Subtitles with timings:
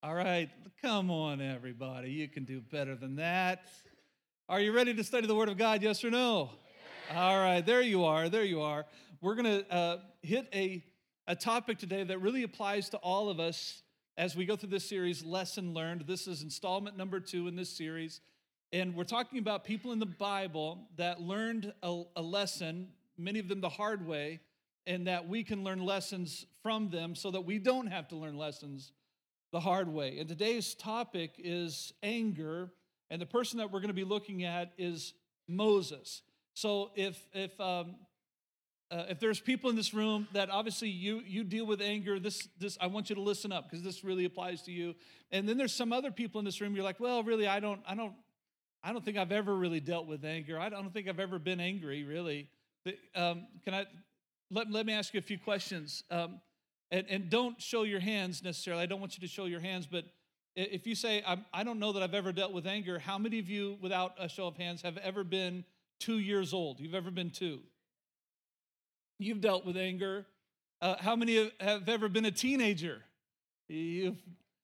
[0.02, 0.50] All right,
[0.82, 2.10] come on, everybody.
[2.10, 3.66] You can do better than that.
[4.48, 5.84] Are you ready to study the Word of God?
[5.84, 6.50] Yes or no?
[7.16, 8.28] All right, there you are.
[8.28, 8.88] There you are.
[9.22, 10.84] We're going to uh, hit a,
[11.28, 13.84] a topic today that really applies to all of us
[14.18, 16.06] as we go through this series, Lesson Learned.
[16.08, 18.20] This is installment number two in this series.
[18.74, 22.88] And we're talking about people in the Bible that learned a, a lesson
[23.20, 24.40] many of them the hard way,
[24.88, 28.38] and that we can learn lessons from them so that we don't have to learn
[28.38, 28.92] lessons
[29.52, 30.20] the hard way.
[30.20, 32.72] And today's topic is anger,
[33.10, 35.14] and the person that we're going to be looking at is
[35.48, 36.22] Moses.
[36.54, 37.96] So if if um,
[38.92, 42.48] uh, if there's people in this room that obviously you you deal with anger, this
[42.60, 44.96] this I want you to listen up because this really applies to you.
[45.32, 46.76] And then there's some other people in this room.
[46.76, 48.14] You're like, well, really, I don't I don't
[48.84, 50.60] I don't think I've ever really dealt with anger.
[50.60, 52.50] I don't think I've ever been angry, really.
[53.16, 53.86] Um, can I
[54.52, 56.04] let, let me ask you a few questions?
[56.10, 56.40] Um,
[56.92, 58.84] and, and don't show your hands necessarily.
[58.84, 60.06] I don't want you to show your hands, but
[60.56, 63.18] if you say, I'm, I do not know that I've ever dealt with anger, how
[63.18, 65.64] many of you, without a show of hands, have ever been
[66.00, 66.80] two years old?
[66.80, 67.60] You've ever been two?
[69.20, 70.26] You've dealt with anger.
[70.82, 73.04] Uh, how many have ever been a teenager?
[73.68, 74.18] You've,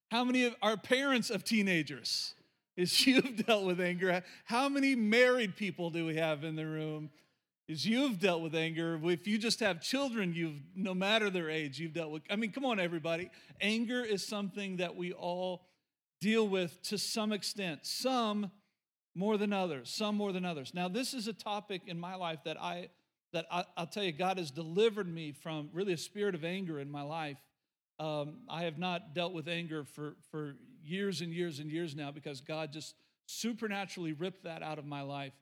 [0.10, 2.34] how many are parents of teenagers?
[2.76, 4.24] Is you've dealt with anger?
[4.46, 7.10] How many married people do we have in the room?
[7.68, 9.00] Is you've dealt with anger.
[9.04, 12.22] If you just have children, you've, no matter their age, you've dealt with.
[12.30, 13.30] I mean, come on, everybody.
[13.60, 15.66] Anger is something that we all
[16.22, 18.52] deal with to some extent, some
[19.16, 20.74] more than others, some more than others.
[20.74, 22.90] Now, this is a topic in my life that I,
[23.34, 26.80] that I, will tell you, God has delivered me from really a spirit of anger
[26.80, 27.38] in my life.
[28.00, 32.12] Um, I have not dealt with anger for, for years and years and years now
[32.12, 32.94] because God just
[33.26, 35.34] supernaturally ripped that out of my life.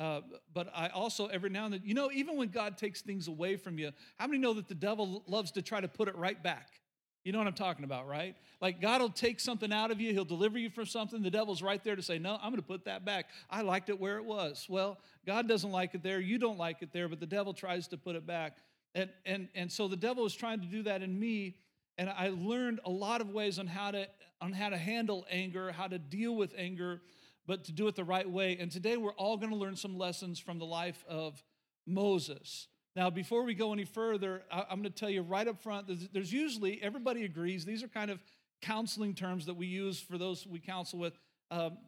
[0.00, 0.22] Uh,
[0.54, 3.56] but I also, every now and then, you know, even when God takes things away
[3.56, 6.42] from you, how many know that the devil loves to try to put it right
[6.42, 6.80] back?
[7.22, 8.34] You know what I'm talking about, right?
[8.62, 11.22] Like God will take something out of you, He'll deliver you from something.
[11.22, 13.26] The devil's right there to say, No, I'm going to put that back.
[13.50, 14.64] I liked it where it was.
[14.70, 14.96] Well,
[15.26, 16.18] God doesn't like it there.
[16.18, 18.56] You don't like it there, but the devil tries to put it back.
[18.94, 21.56] And, and, and so the devil is trying to do that in me.
[21.98, 24.08] And I learned a lot of ways on how to,
[24.40, 27.02] on how to handle anger, how to deal with anger
[27.50, 28.56] but to do it the right way.
[28.60, 31.42] And today we're all going to learn some lessons from the life of
[31.84, 32.68] Moses.
[32.94, 36.32] Now, before we go any further, I'm going to tell you right up front there's
[36.32, 38.22] usually, everybody agrees, these are kind of
[38.62, 41.18] counseling terms that we use for those we counsel with.
[41.50, 41.78] Um,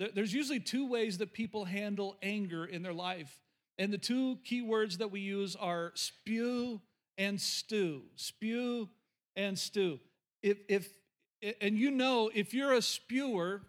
[0.00, 3.38] there's usually two ways that people handle anger in their life.
[3.78, 6.80] And the two key words that we use are spew
[7.16, 8.02] and stew.
[8.16, 8.88] Spew
[9.36, 10.00] and stew.
[10.42, 10.92] If, if,
[11.60, 13.62] and you know, if you're a spewer,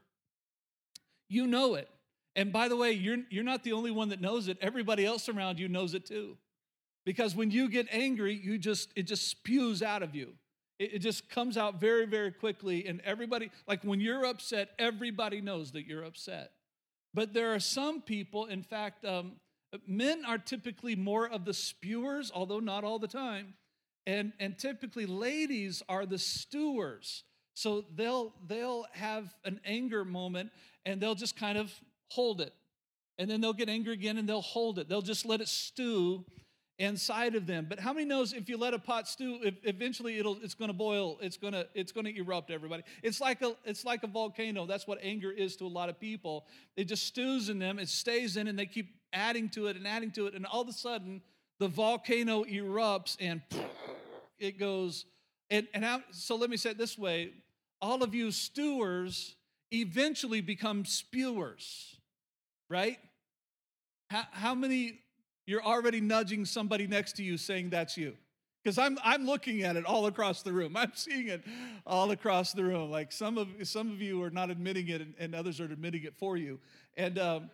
[1.29, 1.89] you know it.
[2.35, 4.57] And by the way, you're, you're not the only one that knows it.
[4.61, 6.37] Everybody else around you knows it too.
[7.05, 10.33] Because when you get angry, you just it just spews out of you.
[10.79, 12.87] It, it just comes out very, very quickly.
[12.87, 16.51] And everybody, like when you're upset, everybody knows that you're upset.
[17.13, 19.33] But there are some people, in fact, um,
[19.87, 23.53] men are typically more of the spewers, although not all the time.
[24.07, 27.23] And, and typically, ladies are the stewers.
[27.55, 30.51] So they'll they'll have an anger moment
[30.85, 31.71] and they'll just kind of
[32.09, 32.53] hold it.
[33.17, 34.89] And then they'll get angry again and they'll hold it.
[34.89, 36.25] They'll just let it stew
[36.77, 37.65] inside of them.
[37.69, 40.73] But how many knows if you let a pot stew, eventually it'll it's going to
[40.73, 41.17] boil.
[41.21, 42.51] It's going to it's going to erupt.
[42.51, 44.65] Everybody, it's like a it's like a volcano.
[44.65, 46.45] That's what anger is to a lot of people.
[46.75, 47.79] It just stews in them.
[47.79, 50.61] It stays in, and they keep adding to it and adding to it, and all
[50.61, 51.21] of a sudden
[51.59, 53.41] the volcano erupts and
[54.39, 55.05] it goes.
[55.49, 57.31] And and how, so let me say it this way:
[57.81, 59.35] all of you stewers
[59.81, 61.97] eventually become spewers,
[62.69, 62.97] right?
[64.09, 65.01] How, how many
[65.45, 68.15] you're already nudging somebody next to you saying that's you?
[68.63, 70.75] Because I'm, I'm looking at it all across the room.
[70.77, 71.43] I'm seeing it
[71.85, 72.89] all across the room.
[72.89, 76.03] Like some of, some of you are not admitting it, and, and others are admitting
[76.03, 76.59] it for you.
[76.97, 77.49] And um,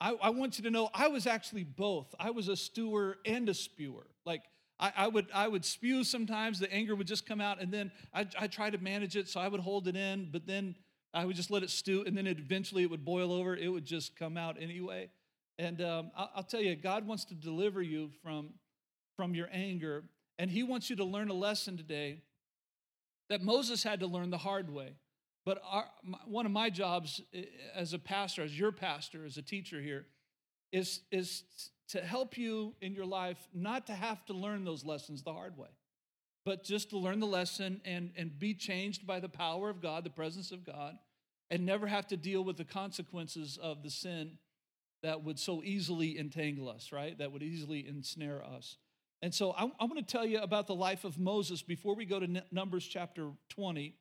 [0.00, 2.14] I, I want you to know I was actually both.
[2.18, 4.06] I was a stewer and a spewer.
[4.26, 4.42] Like
[4.78, 6.58] I, I, would I would spew sometimes.
[6.58, 9.40] The anger would just come out, and then I I try to manage it, so
[9.40, 10.74] I would hold it in, but then
[11.12, 13.56] I would just let it stew, and then it, eventually it would boil over.
[13.56, 15.10] It would just come out anyway.
[15.58, 18.54] And um, I'll, I'll tell you, God wants to deliver you from
[19.16, 20.04] from your anger.
[20.38, 22.22] And he wants you to learn a lesson today
[23.30, 24.94] that Moses had to learn the hard way.
[25.46, 25.86] But our,
[26.26, 27.20] one of my jobs
[27.74, 30.06] as a pastor, as your pastor, as a teacher here,
[30.72, 31.44] is, is
[31.88, 35.56] to help you in your life not to have to learn those lessons the hard
[35.56, 35.68] way,
[36.44, 40.04] but just to learn the lesson and, and be changed by the power of God,
[40.04, 40.96] the presence of God,
[41.50, 44.38] and never have to deal with the consequences of the sin
[45.02, 47.16] that would so easily entangle us, right?
[47.18, 48.78] That would easily ensnare us.
[49.20, 52.04] And so I'm, I'm going to tell you about the life of Moses before we
[52.06, 53.94] go to Numbers chapter 20.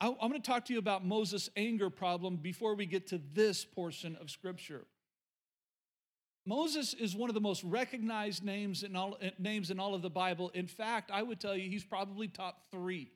[0.00, 3.64] I'm going to talk to you about Moses' anger problem before we get to this
[3.64, 4.84] portion of Scripture.
[6.48, 10.00] Moses is one of the most recognized names in all, eh, names in all of
[10.00, 10.48] the Bible.
[10.54, 13.10] In fact, I would tell you he's probably top three.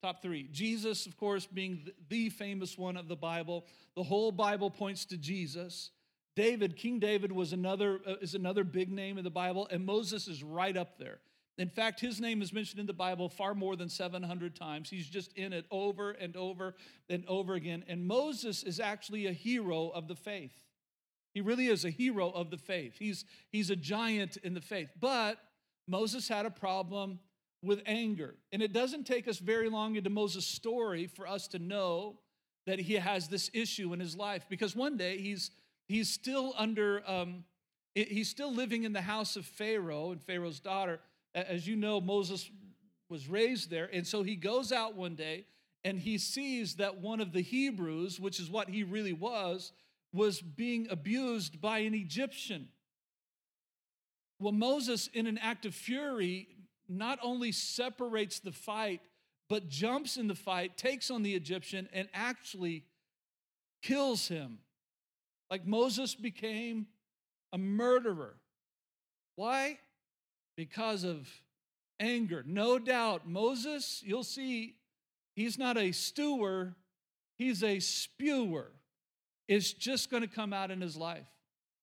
[0.00, 0.48] Top three.
[0.50, 3.66] Jesus, of course, being the famous one of the Bible.
[3.96, 5.90] The whole Bible points to Jesus.
[6.34, 10.26] David, King David, was another uh, is another big name in the Bible, and Moses
[10.26, 11.18] is right up there.
[11.58, 14.88] In fact, his name is mentioned in the Bible far more than 700 times.
[14.88, 16.76] He's just in it over and over
[17.10, 17.84] and over again.
[17.88, 20.58] And Moses is actually a hero of the faith.
[21.34, 22.96] He really is a hero of the faith.
[22.98, 24.90] He's, he's a giant in the faith.
[24.98, 25.38] But
[25.86, 27.20] Moses had a problem
[27.62, 28.34] with anger.
[28.52, 32.18] And it doesn't take us very long into Moses' story for us to know
[32.66, 35.50] that he has this issue in his life because one day he's,
[35.88, 37.44] he's still under, um,
[37.94, 41.00] he's still living in the house of Pharaoh and Pharaoh's daughter
[41.34, 42.50] as you know, Moses
[43.08, 43.88] was raised there.
[43.92, 45.44] And so he goes out one day
[45.84, 49.72] and he sees that one of the Hebrews, which is what he really was,
[50.12, 52.68] was being abused by an Egyptian.
[54.38, 56.48] Well, Moses, in an act of fury,
[56.88, 59.00] not only separates the fight,
[59.48, 62.84] but jumps in the fight, takes on the Egyptian, and actually
[63.82, 64.58] kills him.
[65.50, 66.86] Like Moses became
[67.52, 68.36] a murderer.
[69.36, 69.78] Why?
[70.60, 71.26] because of
[71.98, 72.44] anger.
[72.46, 74.74] No doubt, Moses, you'll see,
[75.34, 76.74] he's not a stewer,
[77.38, 78.70] he's a spewer.
[79.50, 81.26] It's just going to come out in his life.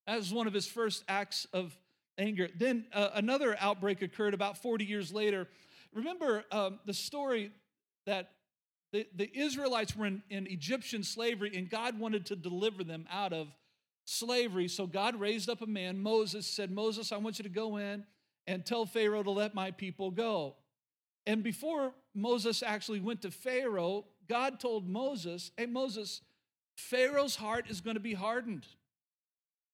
[0.07, 1.77] That was one of his first acts of
[2.17, 2.47] anger.
[2.55, 5.49] Then uh, another outbreak occurred about 40 years later.
[5.93, 7.51] Remember um, the story
[8.05, 8.29] that
[8.93, 13.33] the, the Israelites were in, in Egyptian slavery and God wanted to deliver them out
[13.33, 13.49] of
[14.05, 14.69] slavery.
[14.69, 18.05] So God raised up a man, Moses, said, Moses, I want you to go in
[18.47, 20.55] and tell Pharaoh to let my people go.
[21.25, 26.21] And before Moses actually went to Pharaoh, God told Moses, Hey, Moses,
[26.77, 28.65] Pharaoh's heart is going to be hardened.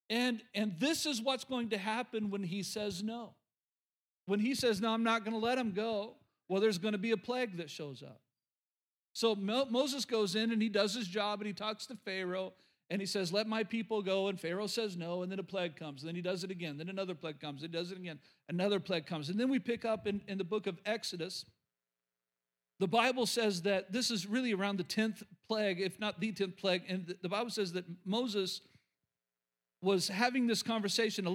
[0.10, 3.34] And, and this is what's going to happen when he says no.
[4.26, 6.16] When he says, No, I'm not going to let him go,
[6.48, 8.22] well, there's going to be a plague that shows up.
[9.14, 12.54] So Mo- Moses goes in and he does his job and he talks to Pharaoh
[12.90, 14.28] and he says, Let my people go.
[14.28, 15.24] And Pharaoh says no.
[15.24, 16.02] And then a plague comes.
[16.02, 16.78] And then he does it again.
[16.78, 17.62] Then another plague comes.
[17.62, 18.20] He does it again.
[18.50, 19.30] Another plague comes.
[19.30, 21.46] And then we pick up in, in the book of Exodus.
[22.80, 26.58] The Bible says that this is really around the 10th plague, if not the 10th
[26.58, 26.84] plague.
[26.88, 28.62] And the, Bible says that Moses
[29.82, 31.28] was having this conversation.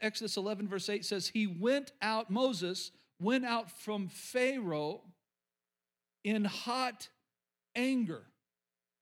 [0.00, 5.02] Exodus 11, verse 8 says, He went out, Moses went out from Pharaoh
[6.22, 7.08] in hot
[7.74, 8.24] anger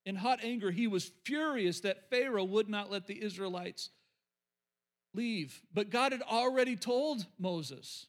[0.05, 3.89] in hot anger, he was furious that Pharaoh would not let the Israelites
[5.13, 5.61] leave.
[5.73, 8.07] But God had already told Moses,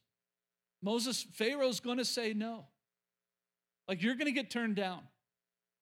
[0.83, 2.67] Moses, Pharaoh's going to say no.
[3.89, 5.01] Like you're going to get turned down.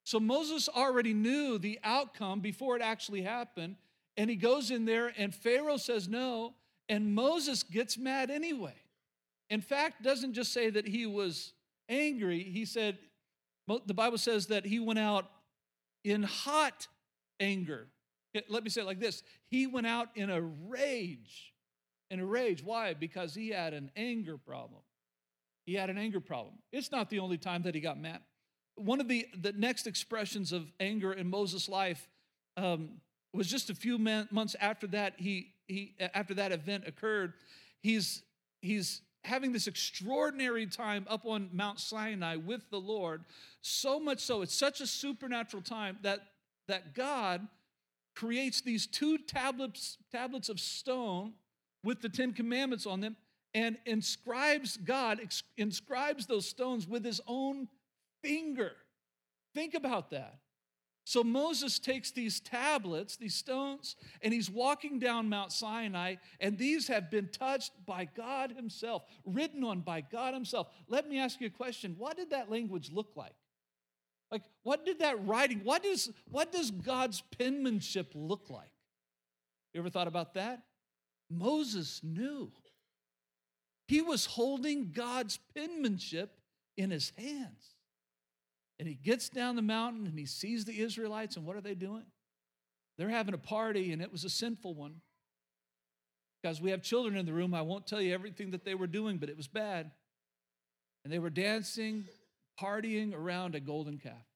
[0.05, 3.77] So Moses already knew the outcome before it actually happened.
[4.17, 6.55] And he goes in there, and Pharaoh says no,
[6.89, 8.75] and Moses gets mad anyway.
[9.49, 11.55] In fact, doesn't just say that he was
[11.89, 12.99] angry, he said,
[13.87, 15.31] the Bible says that he went out
[16.05, 16.89] in hot
[17.41, 17.87] anger.
[18.49, 21.53] Let me say it like this He went out in a rage.
[22.11, 22.63] In a rage.
[22.63, 22.93] Why?
[22.95, 24.83] Because he had an anger problem.
[25.65, 26.55] He had an anger problem.
[26.73, 28.21] It's not the only time that he got mad.
[28.77, 32.09] One of the, the next expressions of anger in Moses' life
[32.57, 33.01] um,
[33.33, 35.15] was just a few man, months after that.
[35.19, 37.35] He, he after that event occurred,
[37.83, 38.23] he's
[38.61, 43.25] he's having this extraordinary time up on Mount Sinai with the Lord.
[43.61, 46.21] So much so, it's such a supernatural time that,
[46.69, 47.47] that God
[48.17, 51.35] creates these two tablets, tablets of stone
[51.85, 53.17] with the Ten Commandments on them
[53.55, 55.21] and inscribes, God
[55.57, 57.69] inscribes those stones with his own
[58.23, 58.73] finger.
[59.55, 60.39] Think about that.
[61.05, 66.87] So Moses takes these tablets, these stones, and he's walking down Mount Sinai, and these
[66.87, 70.69] have been touched by God Himself, written on by God Himself.
[70.87, 73.35] Let me ask you a question What did that language look like?
[74.31, 78.71] Like, what did that writing, what, is, what does God's penmanship look like?
[79.75, 80.63] You ever thought about that?
[81.29, 82.51] Moses knew.
[83.89, 86.31] He was holding God's penmanship
[86.77, 87.75] in his hands.
[88.79, 91.75] And he gets down the mountain and he sees the Israelites, and what are they
[91.75, 92.05] doing?
[92.99, 95.01] They're having a party, and it was a sinful one.
[96.45, 97.55] Guys, we have children in the room.
[97.55, 99.91] I won't tell you everything that they were doing, but it was bad.
[101.05, 102.05] And they were dancing,
[102.61, 104.27] partying around a golden calf.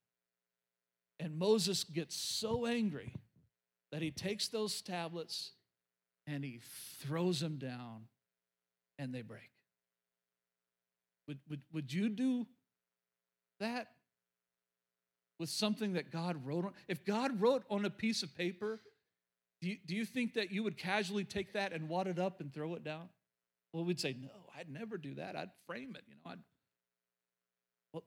[1.19, 3.15] And Moses gets so angry
[3.91, 5.53] that he takes those tablets
[6.27, 6.61] and he
[7.01, 8.09] throws them down
[8.99, 9.51] and they break.
[11.29, 12.47] Would, would, would you do
[13.61, 13.89] that
[15.39, 16.73] with something that God wrote on?
[16.89, 18.81] If God wrote on a piece of paper,
[19.61, 22.41] do you, do you think that you would casually take that and wad it up
[22.41, 23.09] and throw it down?
[23.73, 25.37] Well, we'd say, no, I'd never do that.
[25.37, 26.31] I'd frame it, you know.
[26.33, 26.39] I'd,
[27.93, 28.05] well,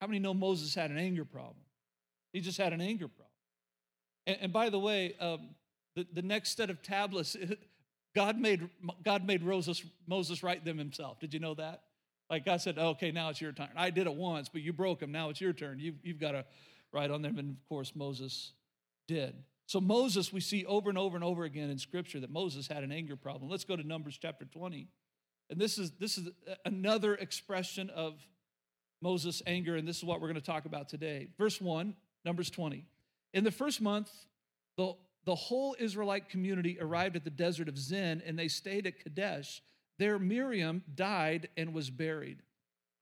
[0.00, 1.64] how many know Moses had an anger problem?
[2.32, 3.26] He just had an anger problem.
[4.26, 5.54] And, and by the way, um,
[5.96, 7.36] the, the next set of tablets,
[8.18, 8.68] God made,
[9.04, 11.20] God made Moses, Moses write them himself.
[11.20, 11.84] Did you know that?
[12.28, 13.68] Like God said, okay, now it's your turn.
[13.76, 15.12] I did it once, but you broke them.
[15.12, 15.78] Now it's your turn.
[15.78, 16.44] You've, you've got to
[16.92, 17.38] write on them.
[17.38, 18.54] And of course, Moses
[19.06, 19.36] did.
[19.66, 22.82] So, Moses, we see over and over and over again in Scripture that Moses had
[22.82, 23.48] an anger problem.
[23.48, 24.88] Let's go to Numbers chapter 20.
[25.50, 26.28] And this is, this is
[26.64, 28.14] another expression of
[29.00, 31.28] Moses' anger, and this is what we're going to talk about today.
[31.38, 31.94] Verse 1,
[32.24, 32.84] Numbers 20.
[33.32, 34.10] In the first month,
[34.76, 34.94] the,
[35.28, 39.60] the whole Israelite community arrived at the desert of Zin, and they stayed at Kadesh.
[39.98, 42.38] There, Miriam died and was buried.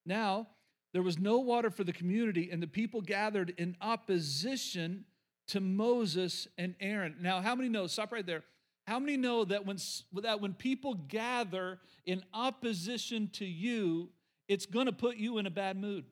[0.05, 0.49] Now,
[0.93, 5.05] there was no water for the community, and the people gathered in opposition
[5.47, 7.15] to Moses and Aaron.
[7.21, 7.87] Now, how many know?
[7.87, 8.43] Stop right there.
[8.89, 9.79] How many know that when,
[10.15, 14.09] that when people gather in opposition to you,
[14.49, 16.05] it's going to put you in a bad mood,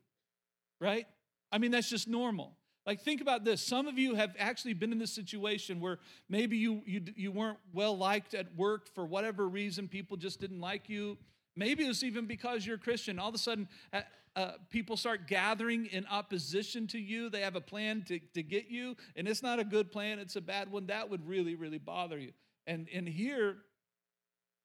[0.80, 1.08] right?
[1.50, 2.52] I mean, that's just normal.
[2.86, 3.62] Like, think about this.
[3.62, 5.98] Some of you have actually been in this situation where
[6.28, 10.60] maybe you, you, you weren't well liked at work for whatever reason, people just didn't
[10.60, 11.16] like you.
[11.56, 13.18] Maybe it's even because you're a Christian.
[13.18, 14.02] All of a sudden, uh,
[14.36, 17.30] uh, people start gathering in opposition to you.
[17.30, 20.36] They have a plan to, to get you, and it's not a good plan, it's
[20.36, 20.86] a bad one.
[20.86, 22.32] That would really, really bother you.
[22.66, 23.58] And, and here,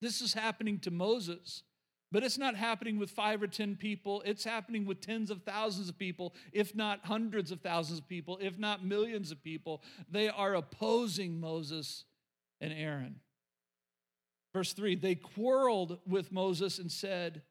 [0.01, 1.63] this is happening to Moses.
[2.11, 4.23] But it's not happening with five or 10 people.
[4.25, 8.39] It's happening with tens of thousands of people, if not hundreds of thousands of people,
[8.41, 9.83] if not millions of people.
[10.09, 12.05] They are opposing Moses
[12.59, 13.19] and Aaron.
[14.53, 17.43] Verse 3 they quarreled with Moses and said,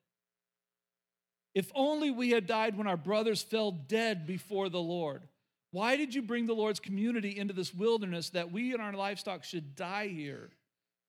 [1.54, 5.22] If only we had died when our brothers fell dead before the Lord.
[5.70, 9.44] Why did you bring the Lord's community into this wilderness that we and our livestock
[9.44, 10.50] should die here?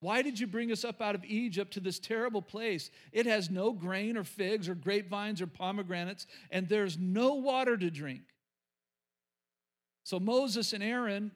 [0.02, 2.90] Why did you bring us up out of Egypt to this terrible place?
[3.12, 7.92] It has no grain or figs or grapevines or pomegranates, and there's no water to
[7.92, 8.22] drink.
[10.04, 11.32] So Moses and Aaron,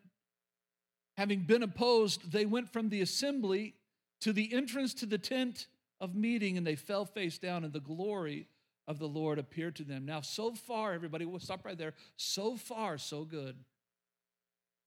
[1.17, 3.75] having been opposed, they went from the assembly
[4.21, 5.67] to the entrance to the tent
[5.99, 8.47] of meeting, and they fell face down, and the glory
[8.87, 10.05] of the Lord appeared to them.
[10.05, 11.93] Now, so far, everybody, we'll stop right there.
[12.15, 13.57] So far, so good.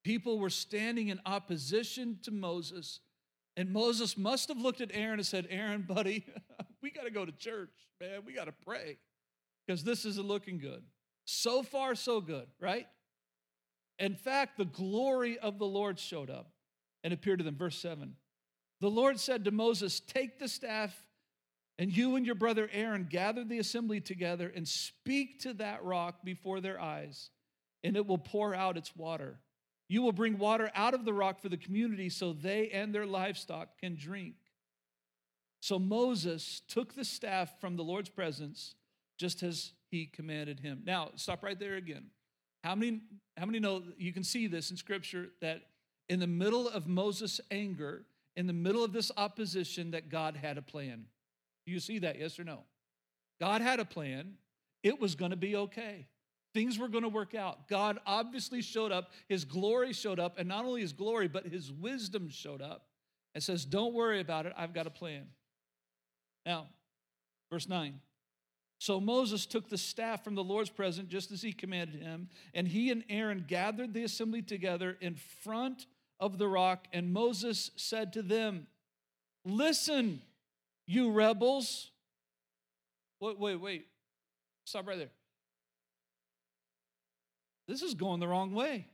[0.03, 3.01] People were standing in opposition to Moses
[3.57, 6.27] and Moses must have looked at Aaron and said, Aaron, buddy,
[6.83, 7.71] we got to go to church,
[8.01, 8.21] man.
[8.27, 8.99] We got to pray
[9.67, 10.83] because this isn't looking good.
[11.25, 12.87] So far, so good, right?
[13.99, 16.51] In fact, the glory of the Lord showed up
[17.03, 17.57] and appeared to them.
[17.57, 18.15] Verse 7
[18.81, 20.95] The Lord said to Moses, Take the staff,
[21.79, 26.17] and you and your brother Aaron gather the assembly together and speak to that rock
[26.25, 27.31] before their eyes,
[27.83, 29.41] and it will pour out its water.
[29.89, 33.07] You will bring water out of the rock for the community so they and their
[33.07, 34.35] livestock can drink.
[35.61, 38.75] So Moses took the staff from the Lord's presence
[39.19, 40.83] just as he commanded him.
[40.85, 42.07] Now, stop right there again.
[42.65, 43.01] How many,
[43.37, 45.63] how many know you can see this in scripture that
[46.09, 48.05] in the middle of Moses' anger,
[48.37, 51.07] in the middle of this opposition, that God had a plan?
[51.65, 52.61] Do you see that, yes or no?
[53.41, 54.35] God had a plan.
[54.83, 56.07] It was going to be okay.
[56.57, 57.69] Things were going to work out.
[57.69, 59.11] God obviously showed up.
[59.29, 60.39] His glory showed up.
[60.39, 62.87] And not only his glory, but his wisdom showed up
[63.35, 64.55] and says, Don't worry about it.
[64.57, 65.27] I've got a plan.
[66.47, 66.69] Now,
[67.53, 68.01] verse 9.
[68.79, 72.67] So Moses took the staff from the Lord's presence, just as he commanded him, and
[72.67, 75.85] he and Aaron gathered the assembly together in front
[76.21, 76.89] of the rock.
[76.91, 78.67] And Moses said to them,
[79.45, 80.23] Listen,
[80.87, 81.91] you rebels.
[83.21, 83.87] Wait, wait, wait.
[84.65, 85.11] Stop right there.
[87.69, 88.87] This is going the wrong way.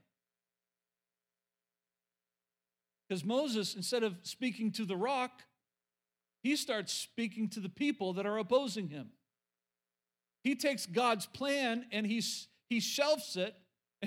[3.07, 5.43] Because Moses, instead of speaking to the rock,
[6.41, 9.09] he starts speaking to the people that are opposing him.
[10.43, 12.21] He takes God's plan and he,
[12.69, 13.55] he shelves it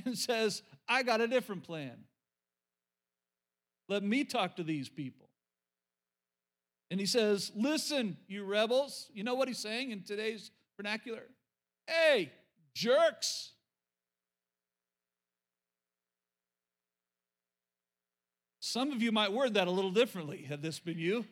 [0.05, 2.05] and says, I got a different plan.
[3.89, 5.29] Let me talk to these people.
[6.91, 9.09] And he says, Listen, you rebels.
[9.13, 11.23] You know what he's saying in today's vernacular?
[11.87, 12.33] Hey,
[12.75, 13.53] jerks.
[18.77, 21.25] Some of you might word that a little differently had this been you.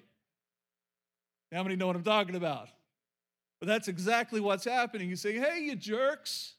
[1.53, 2.71] How many know what I'm talking about?
[3.61, 5.11] But that's exactly what's happening.
[5.11, 6.55] You say, hey, you jerks.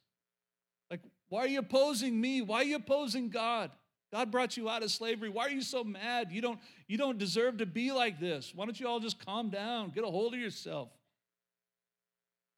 [0.91, 0.99] Like,
[1.29, 2.43] why are you opposing me?
[2.43, 3.71] Why are you opposing God?
[4.13, 5.27] God brought you out of slavery.
[5.29, 6.27] Why are you so mad?
[6.31, 8.53] You don't, you don't deserve to be like this.
[8.53, 9.89] Why don't you all just calm down?
[9.89, 10.89] Get a hold of yourself.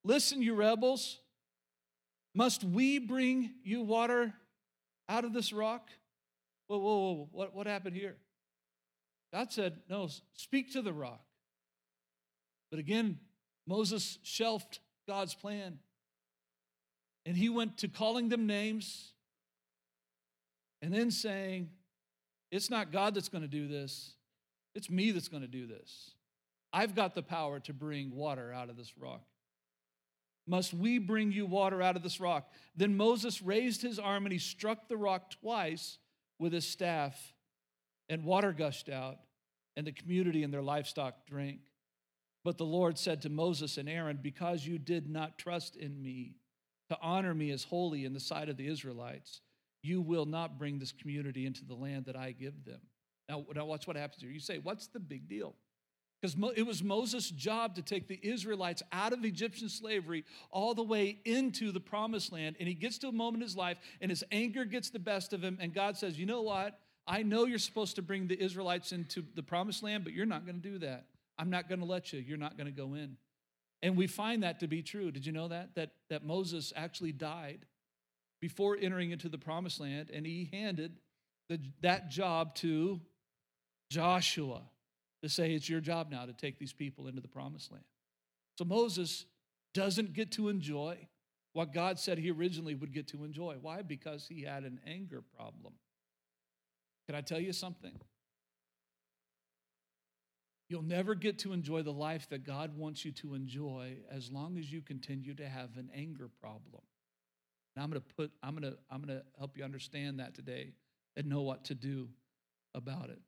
[0.03, 1.17] Listen, you rebels.
[2.35, 4.33] Must we bring you water
[5.07, 5.87] out of this rock?
[6.67, 7.29] Whoa, whoa, whoa.
[7.31, 8.15] What, what happened here?
[9.33, 11.21] God said, No, speak to the rock.
[12.69, 13.19] But again,
[13.65, 15.79] Moses shelved God's plan.
[17.25, 19.11] And he went to calling them names
[20.81, 21.69] and then saying,
[22.51, 24.13] It's not God that's going to do this,
[24.75, 26.11] it's me that's going to do this.
[26.73, 29.23] I've got the power to bring water out of this rock.
[30.45, 32.49] Must we bring you water out of this rock?
[32.75, 35.97] Then Moses raised his arm and he struck the rock twice
[36.39, 37.33] with his staff,
[38.09, 39.17] and water gushed out,
[39.75, 41.59] and the community and their livestock drank.
[42.43, 46.35] But the Lord said to Moses and Aaron, Because you did not trust in me
[46.89, 49.41] to honor me as holy in the sight of the Israelites,
[49.83, 52.79] you will not bring this community into the land that I give them.
[53.29, 54.31] Now, now watch what happens here.
[54.31, 55.55] You say, What's the big deal?
[56.21, 60.83] Because it was Moses' job to take the Israelites out of Egyptian slavery all the
[60.83, 62.55] way into the promised land.
[62.59, 65.31] And he gets to a moment in his life, and his anger gets the best
[65.31, 65.57] of him.
[65.61, 66.79] And God says, You know what?
[67.07, 70.45] I know you're supposed to bring the Israelites into the promised land, but you're not
[70.45, 71.05] going to do that.
[71.37, 72.19] I'm not going to let you.
[72.19, 73.15] You're not going to go in.
[73.81, 75.11] And we find that to be true.
[75.11, 75.75] Did you know that?
[75.75, 77.59] That, that Moses actually died
[78.41, 80.97] before entering into the promised land, and he handed
[81.47, 82.99] the, that job to
[83.89, 84.61] Joshua
[85.21, 87.83] to say, It's your job now to take these people into the promised land.
[88.57, 89.25] So Moses
[89.73, 90.97] doesn't get to enjoy
[91.53, 93.55] what God said he originally would get to enjoy.
[93.61, 93.81] Why?
[93.81, 95.73] Because he had an anger problem.
[97.07, 97.99] Can I tell you something?
[100.69, 104.57] You'll never get to enjoy the life that God wants you to enjoy as long
[104.57, 106.81] as you continue to have an anger problem.
[107.75, 110.35] And I'm going to put I'm going to I'm going to help you understand that
[110.35, 110.73] today
[111.15, 112.09] and know what to do
[112.75, 113.19] about it.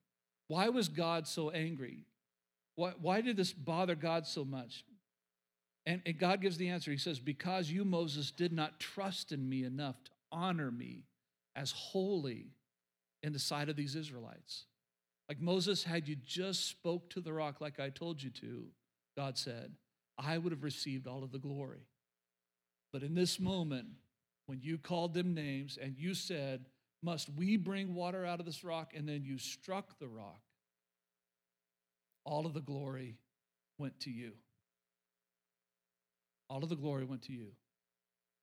[0.50, 2.06] Why was God so angry?
[2.76, 4.84] Why, why did this bother God so much?
[5.86, 6.92] And, and God gives the answer.
[6.92, 11.06] He says, Because you, Moses, did not trust in me enough to honor me
[11.56, 12.48] as holy
[13.22, 14.66] in the sight of these Israelites.
[15.28, 18.66] Like Moses, had you just spoke to the rock like I told you to,
[19.16, 19.72] God said,
[20.18, 21.86] I would have received all of the glory.
[22.92, 23.88] But in this moment,
[24.48, 26.66] when you called them names and you said,
[27.02, 28.92] Must we bring water out of this rock?
[28.96, 30.42] And then you struck the rock,
[32.26, 33.18] all of the glory
[33.78, 34.34] went to you.
[36.50, 37.48] All of the glory went to you.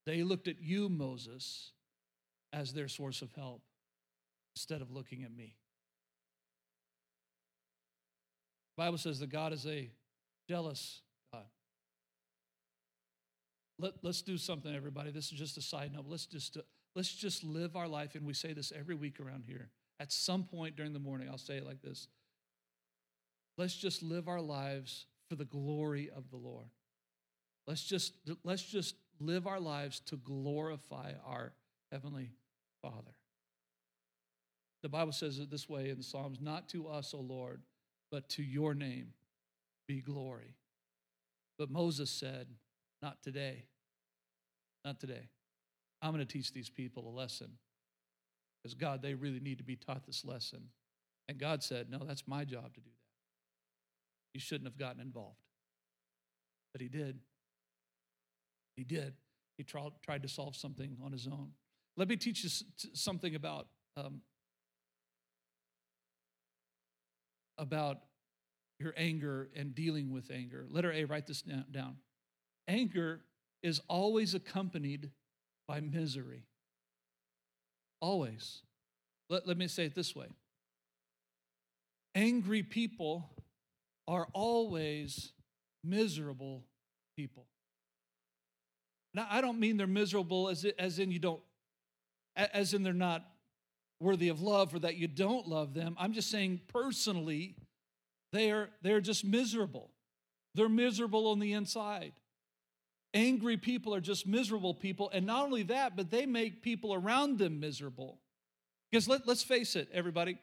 [0.05, 1.71] They looked at you, Moses,
[2.53, 3.61] as their source of help
[4.55, 5.55] instead of looking at me.
[8.77, 9.89] Bible says that God is a
[10.47, 11.01] jealous
[11.33, 11.43] God.
[13.79, 15.11] Let, let's do something, everybody.
[15.11, 16.05] This is just a side note.
[16.07, 16.61] Let's just, uh,
[16.97, 19.69] let's just live our life, and we say this every week around here.
[19.99, 22.07] At some point during the morning, I'll say it like this.
[23.55, 26.65] Let's just live our lives for the glory of the Lord.
[27.67, 31.53] Let's just, let's just live our lives to glorify our
[31.91, 32.31] Heavenly
[32.81, 33.13] Father.
[34.81, 37.61] The Bible says it this way in the Psalms not to us, O Lord,
[38.11, 39.09] but to your name
[39.87, 40.55] be glory.
[41.59, 42.47] But Moses said,
[43.03, 43.65] Not today.
[44.83, 45.29] Not today.
[46.01, 47.49] I'm going to teach these people a lesson.
[48.61, 50.61] Because, God, they really need to be taught this lesson.
[51.29, 54.33] And God said, No, that's my job to do that.
[54.33, 55.37] You shouldn't have gotten involved.
[56.73, 57.19] But he did.
[58.75, 59.13] He did.
[59.57, 61.49] He tried to solve something on his own.
[61.95, 62.49] Let me teach you
[62.93, 64.21] something about um,
[67.57, 67.97] about
[68.79, 70.67] your anger and dealing with anger.
[70.69, 71.97] Letter A, write this down.
[72.67, 73.21] Anger
[73.63, 75.09] is always accompanied
[75.67, 76.45] by misery.
[77.99, 78.61] Always.
[79.29, 80.27] Let, let me say it this way
[82.15, 83.29] angry people
[84.07, 85.33] are always
[85.83, 86.63] miserable
[87.15, 87.45] people.
[89.13, 91.41] Now, I don't mean they're miserable as, as in you don't,
[92.35, 93.25] as in they're not
[93.99, 95.95] worthy of love or that you don't love them.
[95.99, 97.55] I'm just saying personally,
[98.31, 99.91] they're, they're just miserable.
[100.55, 102.13] They're miserable on the inside.
[103.17, 105.09] Angry people are just miserable people.
[105.11, 108.19] And not only that, but they make people around them miserable.
[108.91, 110.37] Because let, let's face it, everybody,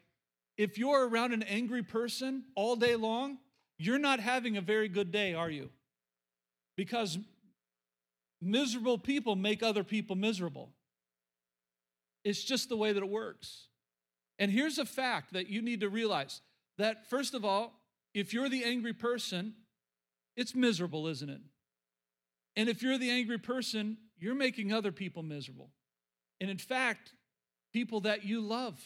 [0.59, 3.39] if you're around an angry person all day long,
[3.79, 5.71] you're not having a very good day, are you?
[6.77, 7.17] Because
[8.43, 10.71] miserable people make other people miserable.
[12.25, 13.69] It's just the way that it works.
[14.41, 16.41] And here's a fact that you need to realize
[16.79, 17.73] that, first of all,
[18.15, 19.55] if you're the angry person,
[20.37, 21.41] it's miserable, isn't it?
[22.57, 25.71] And if you're the angry person, you're making other people miserable.
[26.41, 27.13] And in fact,
[27.73, 28.81] people that you love,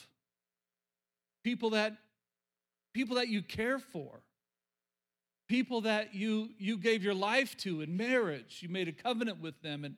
[1.45, 1.97] people that
[2.95, 4.23] people that you care for,
[5.49, 9.61] people that you you gave your life to in marriage, you made a covenant with
[9.63, 9.97] them and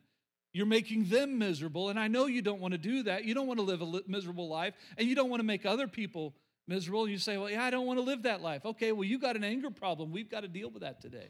[0.52, 1.90] you're making them miserable.
[1.90, 3.24] And I know you don't want to do that.
[3.24, 5.86] You don't want to live a miserable life and you don't want to make other
[5.86, 6.34] people
[6.66, 7.08] miserable.
[7.08, 9.36] You say, "Well, yeah, I don't want to live that life." Okay, well, you got
[9.36, 10.10] an anger problem.
[10.10, 11.28] We've got to deal with that today.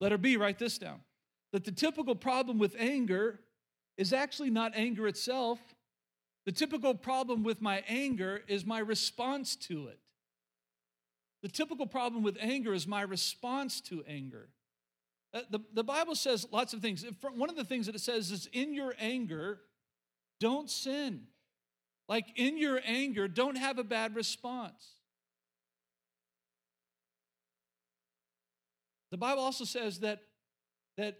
[0.00, 1.00] Let her be, write this down.
[1.52, 3.40] That the typical problem with anger
[3.96, 5.58] is actually not anger itself.
[6.46, 9.98] The typical problem with my anger is my response to it.
[11.42, 14.48] The typical problem with anger is my response to anger.
[15.34, 17.04] Uh, the, the Bible says lots of things.
[17.34, 19.60] One of the things that it says is in your anger,
[20.40, 21.22] don't sin.
[22.08, 24.94] Like in your anger, don't have a bad response.
[29.10, 30.20] The Bible also says that,
[30.96, 31.18] that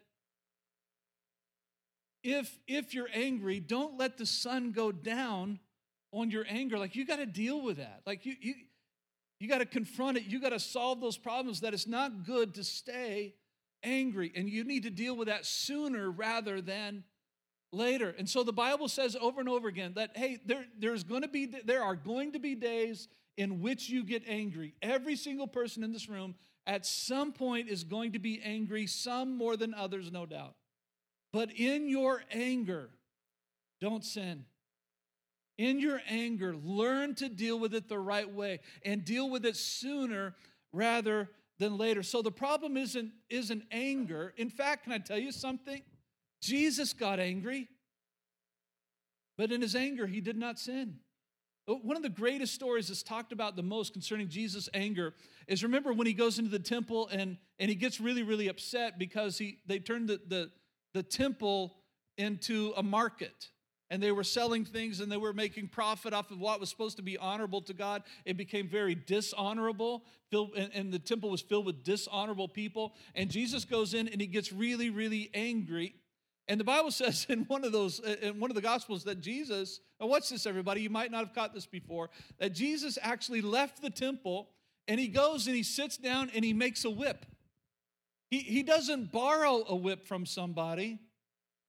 [2.22, 5.58] if, if you're angry, don't let the sun go down
[6.12, 6.78] on your anger.
[6.78, 8.02] Like you got to deal with that.
[8.06, 8.54] Like you, you,
[9.40, 10.24] you got to confront it.
[10.24, 11.60] You got to solve those problems.
[11.60, 13.34] That it's not good to stay
[13.82, 14.32] angry.
[14.36, 17.04] And you need to deal with that sooner rather than
[17.72, 18.14] later.
[18.16, 21.28] And so the Bible says over and over again that, hey, there, there's going to
[21.28, 24.74] be, there are going to be days in which you get angry.
[24.82, 26.34] Every single person in this room
[26.66, 30.54] at some point is going to be angry, some more than others, no doubt.
[31.32, 32.90] But in your anger,
[33.80, 34.44] don't sin.
[35.58, 39.56] In your anger, learn to deal with it the right way and deal with it
[39.56, 40.34] sooner
[40.72, 42.02] rather than later.
[42.02, 44.34] So the problem isn't, isn't anger.
[44.36, 45.82] In fact, can I tell you something?
[46.40, 47.68] Jesus got angry,
[49.38, 50.96] but in his anger, he did not sin.
[51.68, 55.14] Uh, one of the greatest stories that's talked about the most concerning Jesus' anger
[55.46, 58.98] is remember when he goes into the temple and, and he gets really, really upset
[58.98, 60.50] because he, they turned the, the,
[60.94, 61.74] the temple
[62.16, 63.48] into a market
[63.92, 66.96] and they were selling things and they were making profit off of what was supposed
[66.96, 68.02] to be honorable to God.
[68.24, 72.94] It became very dishonorable, and, the temple was filled with dishonorable people.
[73.14, 75.94] And Jesus goes in and he gets really, really angry.
[76.48, 79.20] And the Bible says in one of those, uh, in one of the Gospels, that
[79.20, 83.42] Jesus, and watch this, everybody, you might not have caught this before, that Jesus actually
[83.42, 84.48] left the temple
[84.88, 87.26] and he goes and he sits down and he makes a whip.
[88.32, 90.98] He, he doesn't borrow a whip from somebody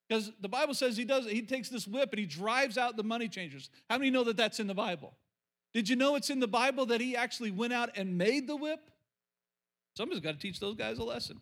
[0.07, 1.29] because the Bible says he does.
[1.29, 3.69] He takes this whip and he drives out the money changers.
[3.89, 5.13] How many know that that's in the Bible?
[5.73, 8.55] Did you know it's in the Bible that he actually went out and made the
[8.55, 8.79] whip?
[9.97, 11.41] Somebody's got to teach those guys a lesson.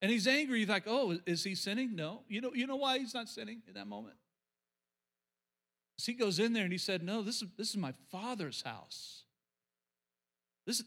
[0.00, 0.60] And he's angry.
[0.60, 1.94] He's like, oh, is he sinning?
[1.94, 2.22] No.
[2.26, 4.16] You know, you know why he's not sinning in that moment?
[5.98, 9.24] he goes in there and he said, no, this is, this is my father's house.
[10.66, 10.82] This,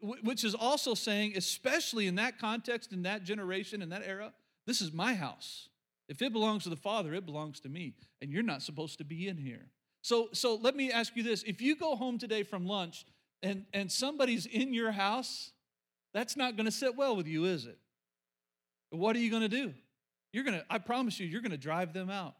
[0.00, 4.32] which is also saying, especially in that context, in that generation, in that era,
[4.66, 5.68] this is my house.
[6.08, 9.04] If it belongs to the Father, it belongs to me, and you're not supposed to
[9.04, 9.66] be in here.
[10.02, 13.04] So, so let me ask you this: If you go home today from lunch
[13.42, 15.50] and and somebody's in your house,
[16.12, 17.78] that's not going to sit well with you, is it?
[18.90, 19.74] What are you going to do?
[20.32, 22.34] You're going to, I promise you, you're going to drive them out.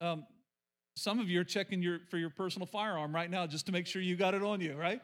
[0.00, 0.26] Um,
[0.96, 3.86] some of you are checking your, for your personal firearm right now just to make
[3.86, 5.00] sure you got it on you, right?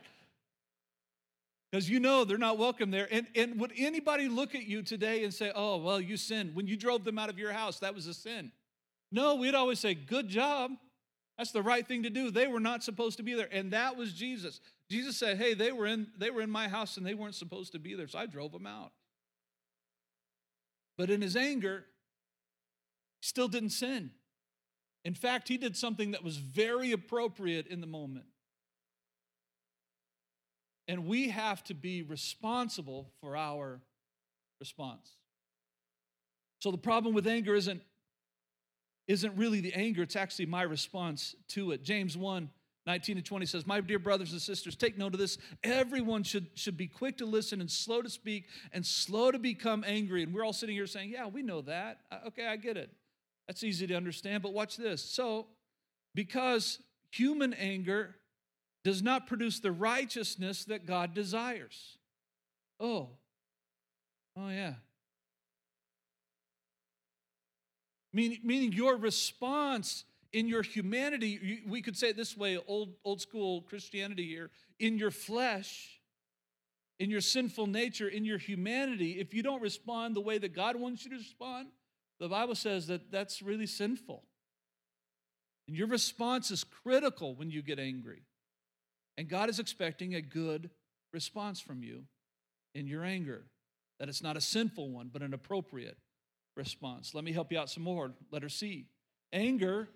[1.77, 3.07] Because you know they're not welcome there.
[3.11, 6.55] And, and would anybody look at you today and say, oh, well, you sinned?
[6.55, 8.51] When you drove them out of your house, that was a sin.
[9.13, 10.71] No, we'd always say, good job.
[11.37, 12.31] That's the right thing to do.
[12.31, 13.51] They were not supposed to be there.
[13.53, 14.59] And that was Jesus.
[14.91, 17.73] Jesus said, hey, they were in, they were in my house and they weren't supposed
[17.73, 18.09] to be there.
[18.09, 18.93] So I drove them out.
[20.97, 21.85] But in his anger,
[23.21, 24.13] he still didn't sin.
[25.05, 28.25] In fact, he did something that was very appropriate in the moment.
[30.89, 33.81] And we have to be responsible for our
[34.61, 35.11] response.
[36.61, 37.83] So the problem with anger isn't,
[39.09, 41.83] isn't really the anger, it's actually my response to it.
[41.83, 42.51] James 1
[42.87, 45.39] 19 and 20 says, My dear brothers and sisters, take note of this.
[45.65, 49.85] Everyone should, should be quick to listen and slow to speak and slow to become
[49.85, 50.23] angry.
[50.23, 51.99] And we're all sitting here saying, Yeah, we know that.
[52.13, 52.91] Uh, okay, I get it.
[53.49, 54.43] That's easy to understand.
[54.43, 55.03] But watch this.
[55.03, 55.47] So,
[56.15, 56.79] because
[57.11, 58.15] human anger
[58.87, 61.99] does not produce the righteousness that God desires.
[62.79, 63.09] Oh,
[64.37, 64.75] oh, yeah.
[68.13, 73.21] Meaning, meaning your response in your humanity, we could say it this way, old, old
[73.21, 74.53] school Christianity here.
[74.79, 76.01] in your flesh,
[77.01, 80.77] in your sinful nature, in your humanity, if you don't respond the way that God
[80.77, 81.71] wants you to respond,
[82.21, 84.23] the Bible says that that's really sinful.
[85.67, 88.23] And your response is critical when you get angry.
[89.19, 90.71] And God is expecting a good
[91.13, 92.05] response from you
[92.75, 93.45] in your anger,
[93.99, 95.97] that it's not a sinful one, but an appropriate
[96.57, 97.15] response.
[97.15, 98.13] Let me help you out some more.
[98.31, 98.87] Letter C.
[99.33, 99.89] Anger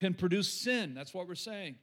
[0.00, 0.94] can produce sin.
[0.94, 1.76] That's what we're saying.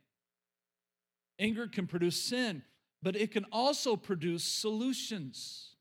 [1.39, 2.63] Anger can produce sin,
[3.01, 5.75] but it can also produce solutions.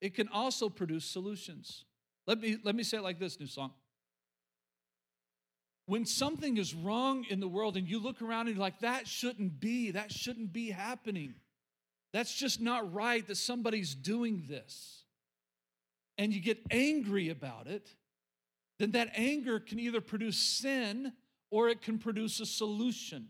[0.00, 1.84] It can also produce solutions.
[2.26, 3.72] Let me, let me say it like this, new song.
[5.90, 9.08] When something is wrong in the world and you look around and you're like, that
[9.08, 11.34] shouldn't be, that shouldn't be happening.
[12.12, 15.02] That's just not right that somebody's doing this.
[16.16, 17.92] And you get angry about it,
[18.78, 21.12] then that anger can either produce sin
[21.50, 23.26] or it can produce a solution.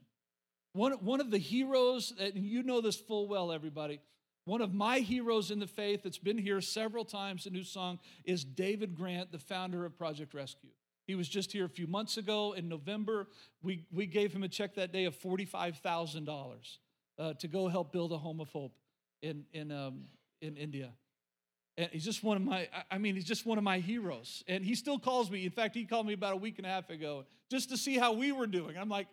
[0.74, 4.00] One, one of the heroes, and you know this full well, everybody,
[4.44, 8.00] one of my heroes in the faith that's been here several times, a new song,
[8.26, 10.72] is David Grant, the founder of Project Rescue.
[11.10, 13.26] He was just here a few months ago in November.
[13.64, 16.78] We, we gave him a check that day of $45,000
[17.18, 18.76] uh, to go help build a home of hope
[19.20, 20.04] in, in, um,
[20.40, 20.92] in India.
[21.76, 24.44] And he's just one of my, I mean, he's just one of my heroes.
[24.46, 25.44] And he still calls me.
[25.44, 27.98] In fact, he called me about a week and a half ago just to see
[27.98, 28.78] how we were doing.
[28.78, 29.08] I'm like,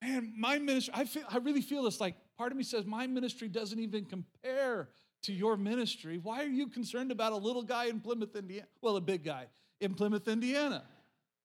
[0.00, 3.08] man, my ministry, I, feel, I really feel this like part of me says, my
[3.08, 4.90] ministry doesn't even compare
[5.22, 6.18] to your ministry.
[6.22, 8.68] Why are you concerned about a little guy in Plymouth, Indiana?
[8.80, 9.46] Well, a big guy
[9.80, 10.84] in Plymouth, Indiana.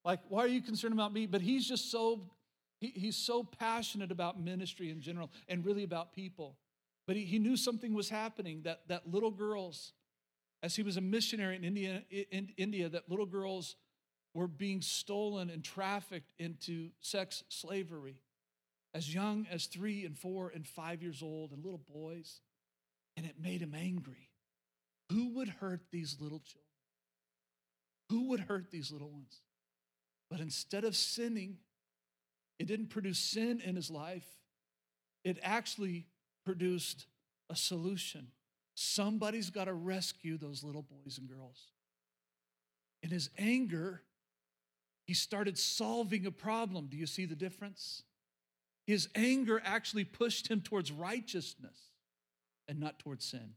[0.04, 1.26] Like, why are you concerned about me?
[1.26, 2.30] But he's just so,
[2.80, 6.58] he, he's so passionate about ministry in general and really about people.
[7.08, 9.94] But he, he knew something was happening, that, that little girls,
[10.62, 13.76] as he was a missionary in India, in India, that little girls
[14.34, 18.20] were being stolen and trafficked into sex slavery
[18.94, 22.42] as young as three and four and five years old, and little boys.
[23.18, 24.30] And it made him angry.
[25.12, 26.65] Who would hurt these little children?
[28.10, 29.42] Who would hurt these little ones?
[30.30, 31.58] But instead of sinning,
[32.60, 34.28] it didn't produce sin in his life.
[35.24, 36.08] It actually
[36.46, 37.08] produced
[37.50, 38.28] a solution.
[38.76, 41.72] Somebody's got to rescue those little boys and girls.
[43.02, 44.02] In his anger,
[45.06, 46.88] he started solving a problem.
[46.88, 48.04] Do you see the difference?
[48.88, 51.78] His anger actually pushed him towards righteousness
[52.68, 53.54] and not towards sin.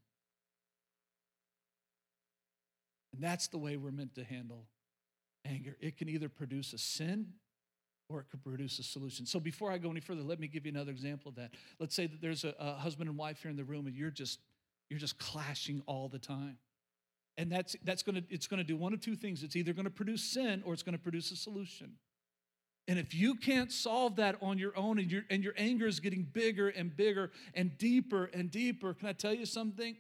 [3.12, 4.66] And that's the way we're meant to handle
[5.44, 5.76] anger.
[5.80, 7.32] It can either produce a sin
[8.08, 9.26] or it could produce a solution.
[9.26, 11.52] So before I go any further, let me give you another example of that.
[11.78, 14.10] Let's say that there's a, a husband and wife here in the room and you're
[14.10, 14.40] just
[14.88, 16.56] you're just clashing all the time.
[17.36, 19.42] And that's that's going to it's going to do one of two things.
[19.42, 21.92] It's either going to produce sin or it's going to produce a solution.
[22.88, 26.00] And if you can't solve that on your own and your and your anger is
[26.00, 29.96] getting bigger and bigger and deeper and deeper, can I tell you something?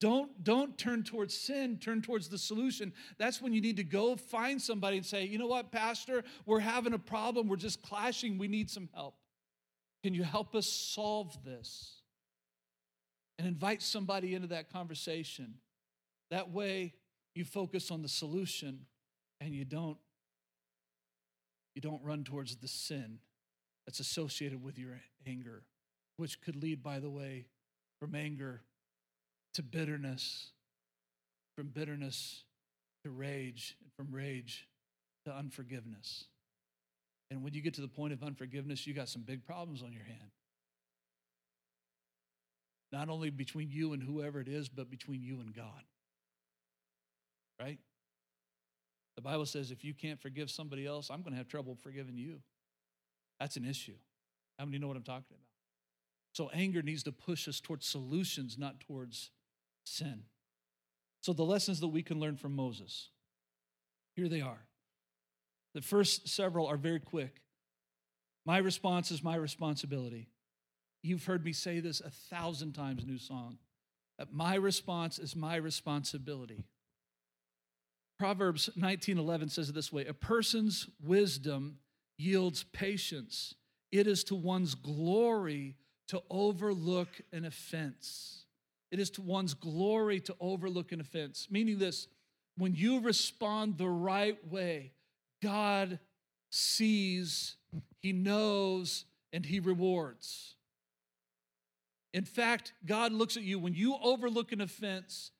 [0.00, 2.92] Don't, don't turn towards sin, turn towards the solution.
[3.18, 6.60] That's when you need to go find somebody and say, you know what, Pastor, we're
[6.60, 7.48] having a problem.
[7.48, 8.38] We're just clashing.
[8.38, 9.16] We need some help.
[10.02, 12.00] Can you help us solve this?
[13.38, 15.54] And invite somebody into that conversation.
[16.30, 16.94] That way,
[17.34, 18.86] you focus on the solution
[19.40, 19.98] and you don't
[21.74, 23.18] you don't run towards the sin
[23.86, 25.62] that's associated with your anger
[26.16, 27.46] which could lead by the way
[28.00, 28.62] from anger
[29.54, 30.50] to bitterness,
[31.56, 32.44] from bitterness
[33.04, 34.68] to rage, and from rage
[35.26, 36.24] to unforgiveness.
[37.30, 39.92] And when you get to the point of unforgiveness, you got some big problems on
[39.92, 40.30] your hand.
[42.92, 45.84] Not only between you and whoever it is, but between you and God.
[47.60, 47.78] Right?
[49.16, 52.16] The Bible says if you can't forgive somebody else, I'm going to have trouble forgiving
[52.16, 52.40] you.
[53.38, 53.96] That's an issue.
[54.58, 55.40] How many know what I'm talking about?
[56.32, 59.30] So anger needs to push us towards solutions, not towards
[59.90, 60.22] sin.
[61.20, 63.10] So, the lessons that we can learn from Moses
[64.16, 64.66] here they are.
[65.74, 67.40] The first several are very quick.
[68.44, 70.28] My response is my responsibility.
[71.02, 73.58] You've heard me say this a thousand times, new song.
[74.18, 76.64] That my response is my responsibility.
[78.18, 81.78] Proverbs 19:11 says it this way: A person's wisdom
[82.18, 83.54] yields patience.
[83.90, 85.76] It is to one's glory
[86.08, 88.39] to overlook an offense.
[88.90, 91.46] It is to one's glory to overlook an offense.
[91.50, 92.08] Meaning this,
[92.56, 94.92] when you respond the right way,
[95.42, 95.98] God
[96.50, 97.56] sees,
[97.98, 100.56] He knows, and He rewards.
[102.12, 105.30] In fact, God looks at you when you overlook an offense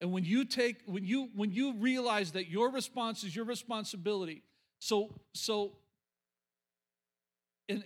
[0.00, 4.42] and when you take when you when you realize that your response is your responsibility.
[4.78, 5.72] So so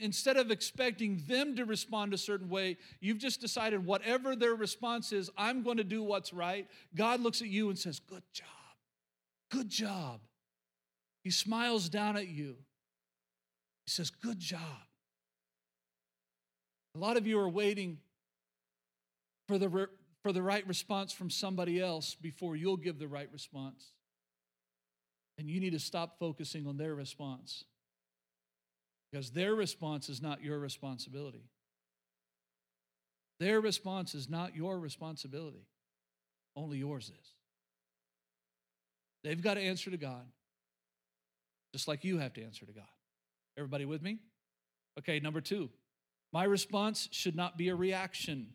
[0.01, 5.13] instead of expecting them to respond a certain way, you've just decided whatever their response
[5.13, 6.67] is, I'm going to do what's right.
[6.95, 8.47] God looks at you and says, Good job.
[9.51, 10.21] Good job.
[11.23, 12.57] He smiles down at you.
[13.87, 14.61] He says, Good job.
[16.95, 17.99] A lot of you are waiting
[19.47, 19.87] for the, re-
[20.23, 23.93] for the right response from somebody else before you'll give the right response.
[25.39, 27.65] And you need to stop focusing on their response
[29.11, 31.45] because their response is not your responsibility.
[33.39, 35.67] Their response is not your responsibility,
[36.57, 37.33] only yours is.
[39.23, 40.25] They've got to answer to God,
[41.73, 42.85] just like you have to answer to God.
[43.59, 44.19] Everybody with me?
[44.99, 45.69] Okay, number two,
[46.33, 48.49] my response should not be a reaction.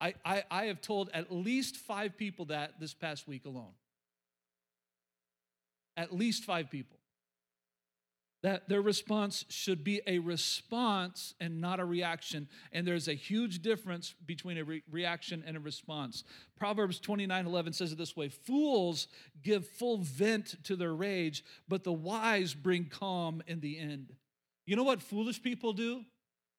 [0.00, 3.72] I, I, I have told at least five people that this past week alone.
[5.96, 6.98] At least five people
[8.44, 12.46] that their response should be a response and not a reaction.
[12.72, 16.24] And there's a huge difference between a re- reaction and a response.
[16.54, 19.08] Proverbs 29 11 says it this way Fools
[19.42, 24.12] give full vent to their rage, but the wise bring calm in the end.
[24.66, 26.02] You know what foolish people do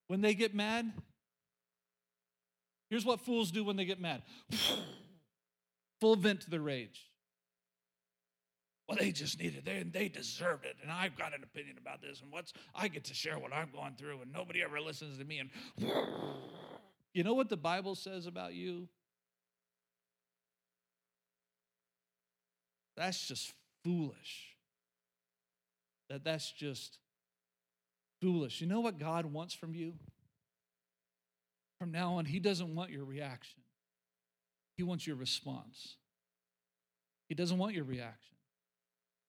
[0.08, 0.92] when they get mad?
[2.90, 4.24] Here's what fools do when they get mad
[6.02, 7.12] full vent to their rage.
[8.88, 9.66] Well, they just needed it.
[9.66, 10.76] They, they deserved it.
[10.82, 12.22] And I've got an opinion about this.
[12.22, 15.26] And what's I get to share what I'm going through, and nobody ever listens to
[15.26, 15.40] me.
[15.40, 15.50] And
[17.14, 18.88] you know what the Bible says about you?
[22.96, 23.52] That's just
[23.84, 24.56] foolish.
[26.10, 27.00] That that's just
[28.22, 28.62] foolish.
[28.62, 29.94] You know what God wants from you?
[31.80, 33.62] From now on, He doesn't want your reaction.
[34.78, 35.96] He wants your response.
[37.28, 38.35] He doesn't want your reaction.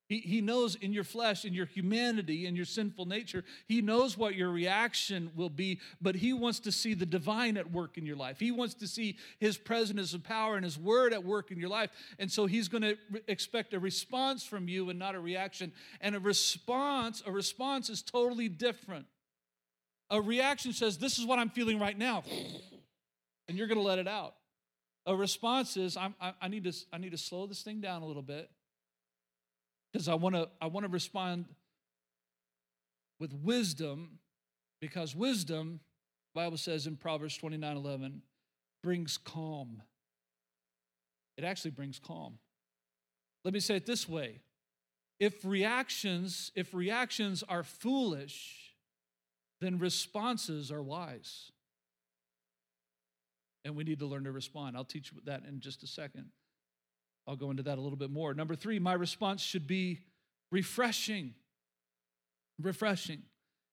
[0.09, 4.17] He, he knows in your flesh, in your humanity, in your sinful nature, he knows
[4.17, 8.07] what your reaction will be, but he wants to see the divine at work in
[8.07, 8.39] your life.
[8.39, 11.69] He wants to see his presence and power and his word at work in your
[11.69, 11.91] life.
[12.21, 15.73] And so he's going to re- expect a response from you and not a reaction.
[16.01, 19.07] And a response, a response is totally different.
[20.11, 22.23] A reaction says, This is what I'm feeling right now.
[23.49, 24.35] And you're going to let it out.
[25.05, 28.07] A response is, I, I, need to, I need to slow this thing down a
[28.07, 28.51] little bit
[29.93, 31.47] because I want to I want to respond
[33.19, 34.19] with wisdom
[34.81, 35.81] because wisdom
[36.35, 38.23] Bible says in Proverbs 29 11
[38.83, 39.83] brings calm.
[41.39, 42.39] It actually brings calm.
[43.45, 44.41] Let me say it this way.
[45.19, 48.75] If reactions, if reactions are foolish,
[49.61, 51.53] then responses are wise.
[53.65, 54.77] And we need to learn to respond.
[54.77, 56.27] I'll teach that in just a second.
[57.27, 58.35] I'll go into that a little bit more.
[58.35, 60.01] Number three, my response should be
[60.51, 61.35] refreshing.
[62.61, 63.23] Refreshing.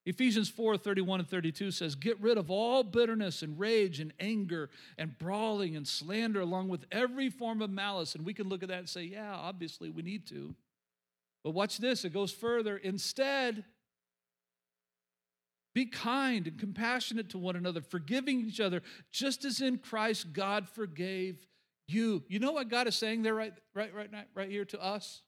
[0.05, 4.69] Ephesians 4 31 and 32 says, Get rid of all bitterness and rage and anger
[4.97, 8.15] and brawling and slander, along with every form of malice.
[8.15, 10.55] And we can look at that and say, Yeah, obviously we need to.
[11.43, 12.75] But watch this, it goes further.
[12.77, 13.63] Instead,
[15.73, 20.67] be kind and compassionate to one another, forgiving each other, just as in Christ God
[20.69, 21.45] forgave
[21.87, 22.23] you.
[22.27, 25.21] You know what God is saying there right, right, right, right here to us?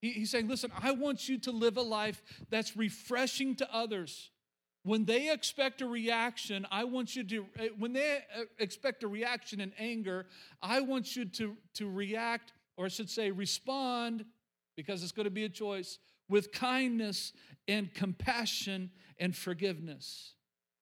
[0.00, 4.30] He, he's saying, listen, I want you to live a life that's refreshing to others.
[4.84, 9.08] When they expect a reaction, I want you to, eh, when they eh, expect a
[9.08, 10.26] reaction in anger,
[10.60, 14.24] I want you to, to react, or I should say, respond,
[14.76, 17.32] because it's going to be a choice, with kindness
[17.68, 20.34] and compassion and forgiveness.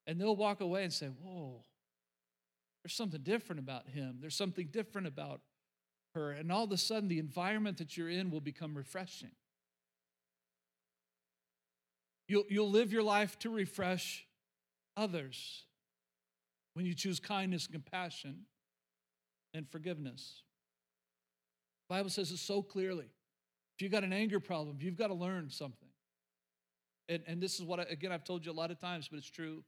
[0.07, 1.65] And they'll walk away and say, Whoa,
[2.83, 4.19] there's something different about him.
[4.21, 5.41] There's something different about
[6.15, 6.33] her.
[6.33, 9.33] And all of a sudden, the environment that you're in will become refreshing.
[12.29, 14.25] You'll, you'll live your life to refresh
[14.97, 15.65] others
[16.75, 18.43] when you choose kindness, and compassion,
[19.53, 20.43] and forgiveness.
[21.89, 23.07] The Bible says it so clearly.
[23.77, 25.89] If you've got an anger problem, you've got to learn something.
[27.09, 29.19] And, and this is what, I, again, I've told you a lot of times, but
[29.19, 29.65] it's true.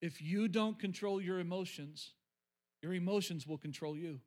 [0.00, 2.12] If you don't control your emotions,
[2.82, 4.20] your emotions will control you.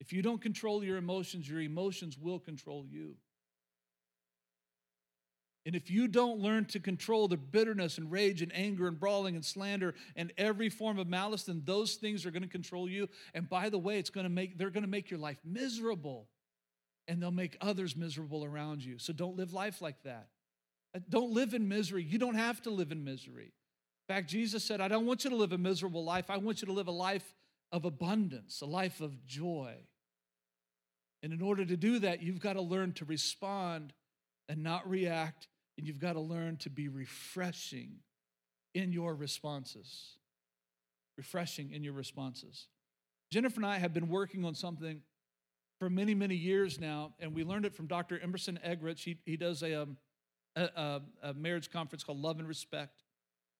[0.00, 3.16] If you don't control your emotions, your emotions will control you.
[5.66, 9.34] And if you don't learn to control the bitterness and rage and anger and brawling
[9.34, 13.06] and slander and every form of malice, then those things are going to control you.
[13.34, 16.28] And by the way, it's going to make they're going to make your life miserable.
[17.06, 18.98] And they'll make others miserable around you.
[18.98, 20.28] So don't live life like that.
[20.94, 22.02] Uh, don't live in misery.
[22.02, 23.52] You don't have to live in misery.
[24.08, 26.30] In fact, Jesus said, I don't want you to live a miserable life.
[26.30, 27.34] I want you to live a life
[27.72, 29.74] of abundance, a life of joy.
[31.22, 33.92] And in order to do that, you've got to learn to respond
[34.48, 38.00] and not react and you've got to learn to be refreshing
[38.74, 40.16] in your responses.
[41.16, 42.66] Refreshing in your responses.
[43.30, 45.02] Jennifer and I have been working on something
[45.78, 48.18] for many, many years now, and we learned it from Dr.
[48.20, 49.04] Emerson Eggerichs.
[49.04, 49.96] He, he does a, um,
[50.62, 53.02] a, a, marriage conference called Love and Respect.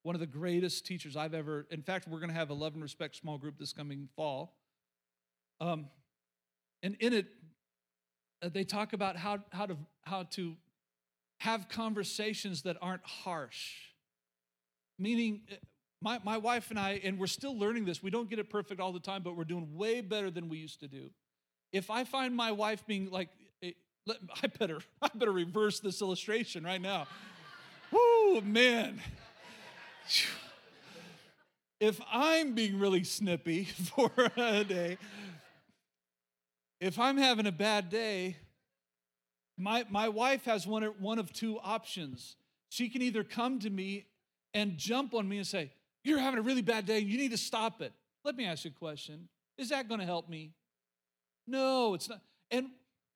[0.03, 2.75] One of the greatest teachers I've ever, in fact, we're going to have a Love
[2.75, 4.57] and Respect small group this coming fall.
[5.61, 5.87] Um,
[6.83, 7.27] and in it,
[8.43, 10.57] uh, they talk about how, how, to, how to
[11.39, 13.73] have conversations that aren't harsh.
[14.99, 15.57] Meaning, uh,
[16.01, 18.81] my, my wife and I, and we're still learning this, we don't get it perfect
[18.81, 21.11] all the time, but we're doing way better than we used to do.
[21.73, 23.29] If I find my wife being like,
[24.11, 27.07] eh, I better, I better reverse this illustration right now.
[27.91, 29.01] Whoo, man.
[31.81, 34.99] If I'm being really snippy for a day,
[36.81, 38.37] if I'm having a bad day,
[39.57, 42.37] my, my wife has one, one of two options.
[42.69, 44.07] She can either come to me
[44.55, 45.73] and jump on me and say,
[46.05, 47.93] You're having a really bad day, you need to stop it.
[48.25, 50.53] Let me ask you a question Is that going to help me?
[51.47, 52.21] No, it's not.
[52.51, 52.69] And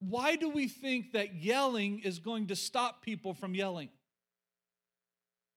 [0.09, 3.89] why do we think that yelling is going to stop people from yelling?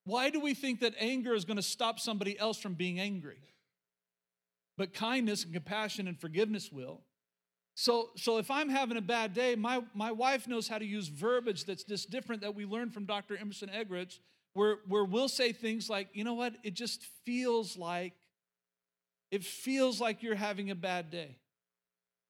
[0.04, 3.40] Why do we think that anger is going to stop somebody else from being angry?
[4.78, 7.02] But kindness and compassion and forgiveness will.
[7.74, 11.08] So, so if I'm having a bad day, my, my wife knows how to use
[11.08, 13.36] verbiage that's just different that we learned from Dr.
[13.36, 14.20] Emerson Eggerichs,
[14.54, 18.14] where, where we'll say things like, you know what, it just feels like,
[19.32, 21.38] it feels like you're having a bad day.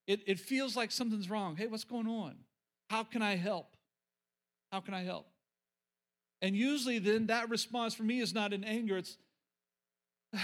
[0.08, 1.56] It, it feels like something's wrong.
[1.56, 2.36] Hey, what's going on?
[2.89, 3.76] How can I help?
[4.72, 5.28] How can I help?
[6.41, 9.18] And usually, then that response for me is not in anger, it's,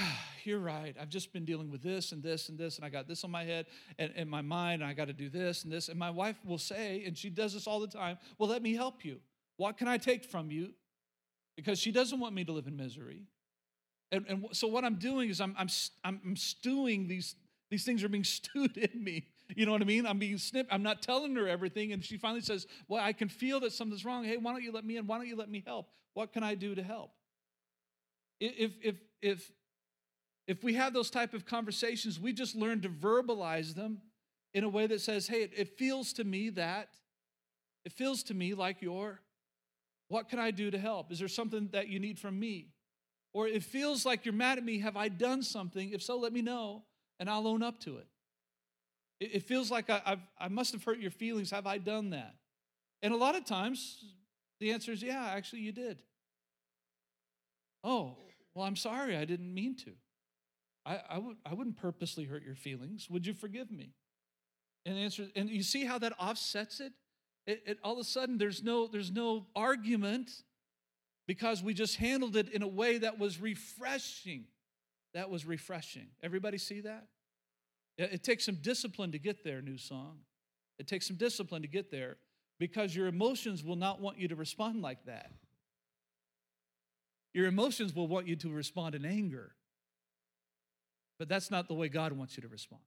[0.43, 0.95] you're right.
[0.99, 3.31] I've just been dealing with this and this and this, and I got this on
[3.31, 3.67] my head
[3.99, 5.89] and in my mind, and I got to do this and this.
[5.89, 8.73] And my wife will say, and she does this all the time, Well, let me
[8.73, 9.19] help you.
[9.57, 10.73] What can I take from you?
[11.55, 13.23] Because she doesn't want me to live in misery.
[14.11, 15.69] And, and so what I'm doing is I'm, I'm,
[16.03, 17.35] I'm stewing these,
[17.69, 19.27] these things are being stewed in me.
[19.55, 20.05] You know what I mean?
[20.05, 20.71] I'm being snipped.
[20.73, 21.91] I'm not telling her everything.
[21.91, 24.23] And she finally says, Well, I can feel that something's wrong.
[24.23, 25.07] Hey, why don't you let me in?
[25.07, 25.87] Why don't you let me help?
[26.13, 27.11] What can I do to help?
[28.39, 29.51] If, if, if
[30.47, 33.99] if we have those type of conversations, we just learn to verbalize them
[34.53, 36.89] in a way that says, hey, it, it feels to me that,
[37.85, 39.21] it feels to me like you're,
[40.09, 41.11] what can I do to help?
[41.11, 42.73] Is there something that you need from me?
[43.33, 44.79] Or it feels like you're mad at me.
[44.79, 45.91] Have I done something?
[45.91, 46.83] If so, let me know
[47.17, 48.07] and I'll own up to it.
[49.21, 51.51] It, it feels like I, I've, I must have hurt your feelings.
[51.51, 52.35] Have I done that?
[53.01, 54.03] And a lot of times,
[54.59, 56.01] the answer is, yeah, actually, you did.
[57.83, 58.17] Oh,
[58.53, 59.15] well, I'm sorry.
[59.15, 59.91] I didn't mean to.
[60.85, 63.09] I, I, would, I wouldn't purposely hurt your feelings.
[63.09, 63.93] Would you forgive me?
[64.85, 66.91] And the answer, and you see how that offsets it?
[67.45, 67.79] It, it?
[67.83, 70.31] All of a sudden, there's no, there's no argument
[71.27, 74.45] because we just handled it in a way that was refreshing.
[75.13, 76.07] That was refreshing.
[76.23, 77.07] Everybody see that?
[77.97, 80.19] It, takes some discipline to get there, new song.
[80.79, 82.17] It takes some discipline to get there
[82.59, 85.31] because your emotions will not want you to respond like that.
[87.33, 89.51] Your emotions will want you to respond in anger.
[91.19, 92.81] But that's not the way God wants you to respond.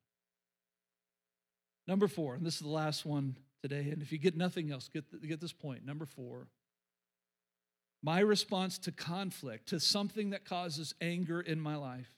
[1.86, 4.88] Number four, and this is the last one today, and if you get nothing else,
[4.88, 5.84] get, get this point.
[5.84, 6.48] Number four,
[8.02, 12.10] my response to conflict, to something that causes anger in my life,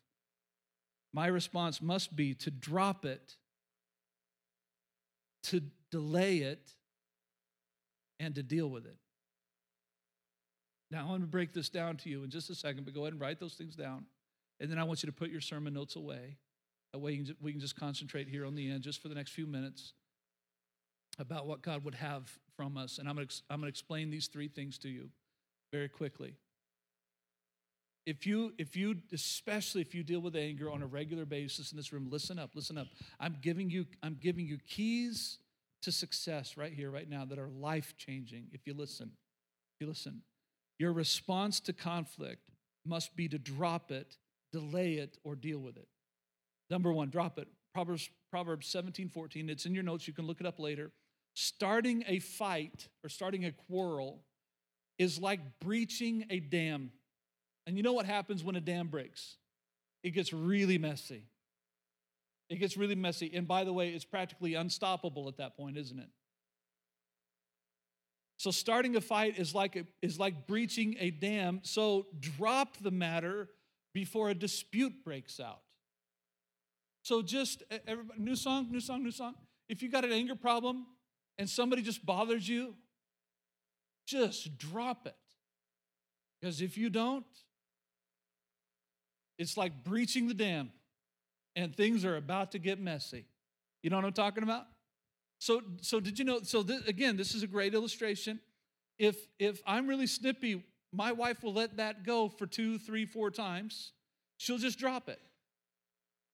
[1.17, 3.37] my response must be to drop it,
[5.45, 6.75] to delay it,
[8.21, 8.99] and to deal with it.
[10.91, 13.01] Now, I'm going to break this down to you in just a second, but go
[13.01, 14.05] ahead and write those things down.
[14.61, 16.37] And then I want you to put your sermon notes away.
[16.93, 19.47] That way we can just concentrate here on the end just for the next few
[19.47, 19.95] minutes
[21.19, 22.99] about what God would have from us.
[22.99, 25.09] And I'm going to, I'm going to explain these three things to you
[25.73, 26.35] very quickly.
[28.07, 31.77] If you, if you, especially if you deal with anger on a regular basis in
[31.77, 32.87] this room, listen up, listen up.
[33.19, 35.39] I'm giving you, I'm giving you keys
[35.83, 39.11] to success right here, right now, that are life changing if you listen.
[39.75, 40.23] If you listen.
[40.79, 42.51] Your response to conflict
[42.87, 44.17] must be to drop it
[44.53, 45.87] delay it, or deal with it.
[46.71, 47.49] Number one, drop it.
[47.75, 49.51] Proverbs, Proverbs 17, 14.
[49.51, 50.07] It's in your notes.
[50.07, 50.91] You can look it up later.
[51.35, 54.23] Starting a fight or starting a quarrel
[54.99, 56.91] is like breaching a dam.
[57.67, 59.37] And you know what happens when a dam breaks?
[60.03, 61.25] It gets really messy.
[62.49, 63.33] It gets really messy.
[63.35, 66.09] And by the way, it's practically unstoppable at that point, isn't it?
[68.39, 71.61] So starting a fight is like a, is like breaching a dam.
[71.63, 73.49] So drop the matter
[73.95, 75.61] before a dispute breaks out.
[77.03, 79.35] So just everybody, new song, new song, new song.
[79.69, 80.87] If you got an anger problem
[81.39, 82.75] and somebody just bothers you,
[84.07, 85.17] just drop it.
[86.41, 87.25] Because if you don't,
[89.39, 90.71] it's like breaching the dam
[91.55, 93.25] and things are about to get messy.
[93.83, 94.67] You know what I'm talking about?
[95.39, 96.41] So, so did you know?
[96.43, 98.41] So th- again, this is a great illustration.
[98.99, 103.31] If if I'm really snippy, my wife will let that go for two, three, four
[103.31, 103.93] times.
[104.39, 105.21] She'll just drop it.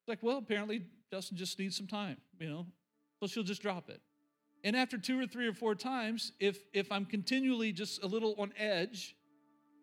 [0.00, 2.66] It's like, well, apparently Dustin just needs some time, you know.
[3.20, 4.00] So she'll just drop it.
[4.64, 8.34] And after two or three or four times, if if I'm continually just a little
[8.38, 9.16] on edge,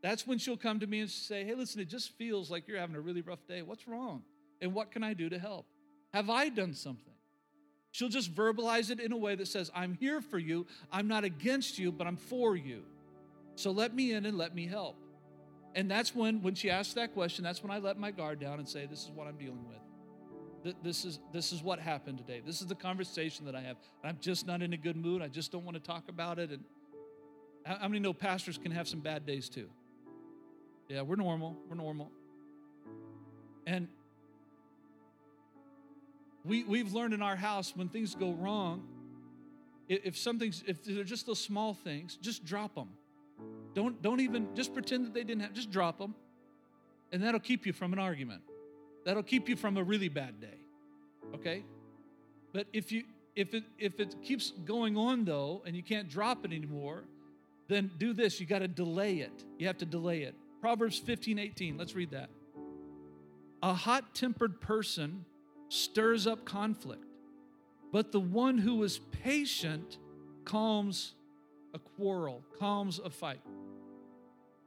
[0.01, 2.79] that's when she'll come to me and say, Hey, listen, it just feels like you're
[2.79, 3.61] having a really rough day.
[3.61, 4.23] What's wrong?
[4.61, 5.65] And what can I do to help?
[6.13, 7.13] Have I done something?
[7.91, 10.67] She'll just verbalize it in a way that says, I'm here for you.
[10.91, 12.83] I'm not against you, but I'm for you.
[13.55, 14.95] So let me in and let me help.
[15.75, 18.59] And that's when, when she asks that question, that's when I let my guard down
[18.59, 20.75] and say, This is what I'm dealing with.
[20.83, 22.41] This is, this is what happened today.
[22.45, 23.77] This is the conversation that I have.
[24.03, 25.21] I'm just not in a good mood.
[25.21, 26.51] I just don't want to talk about it.
[26.51, 26.63] And
[27.65, 29.69] how many know pastors can have some bad days too?
[30.89, 31.55] Yeah, we're normal.
[31.69, 32.11] We're normal.
[33.67, 33.87] And
[36.43, 38.83] we, we've learned in our house when things go wrong,
[39.87, 42.89] if something's, if they're just those small things, just drop them.
[43.75, 46.15] Don't, don't even, just pretend that they didn't have, just drop them.
[47.11, 48.41] And that'll keep you from an argument.
[49.05, 50.59] That'll keep you from a really bad day.
[51.35, 51.63] Okay?
[52.53, 53.03] But if you,
[53.35, 57.03] if it, if it keeps going on though, and you can't drop it anymore,
[57.67, 58.39] then do this.
[58.39, 59.43] You got to delay it.
[59.57, 60.35] You have to delay it.
[60.61, 61.77] Proverbs 15, 18.
[61.77, 62.29] Let's read that.
[63.61, 65.25] A hot tempered person
[65.69, 67.05] stirs up conflict,
[67.91, 69.97] but the one who is patient
[70.45, 71.13] calms
[71.73, 73.41] a quarrel, calms a fight.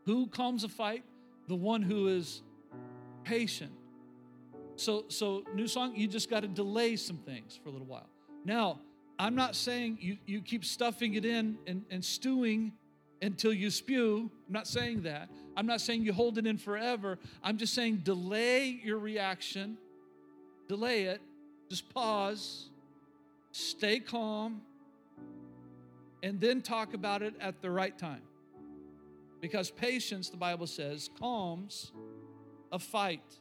[0.05, 1.05] Who calms a fight?
[1.49, 2.43] The one who is
[3.25, 3.73] patient.
[4.77, 8.09] So, so new song, you just got to delay some things for a little while.
[8.45, 8.81] Now,
[9.19, 12.73] I'm not saying you, you keep stuffing it in and, and stewing
[13.23, 14.31] until you spew.
[14.49, 15.31] I'm not saying that.
[15.57, 17.19] I'm not saying you hold it in forever.
[17.43, 19.79] I'm just saying delay your reaction,
[20.69, 21.23] delay it,
[21.71, 22.69] just pause,
[23.53, 24.61] stay calm,
[26.23, 28.23] and then talk about it at the right time.
[29.41, 31.93] Because patience, the Bible says, calms
[32.71, 33.39] a fight.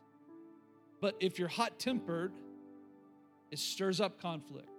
[0.99, 2.31] But if you're hot tempered,
[3.51, 4.70] it stirs up conflict.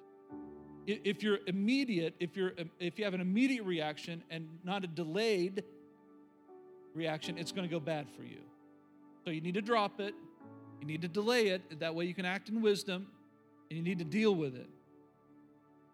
[0.87, 5.63] If you're immediate, if you're if you have an immediate reaction and not a delayed
[6.95, 8.41] reaction, it's going to go bad for you.
[9.25, 10.15] So you need to drop it.
[10.81, 11.79] You need to delay it.
[11.81, 13.07] That way you can act in wisdom
[13.71, 14.69] and you need to deal with it.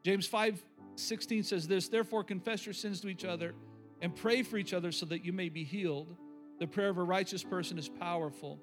[0.02, 0.62] James 5
[0.96, 3.54] 16 says this Therefore, confess your sins to each other
[4.00, 6.16] and pray for each other so that you may be healed.
[6.58, 8.58] The prayer of a righteous person is powerful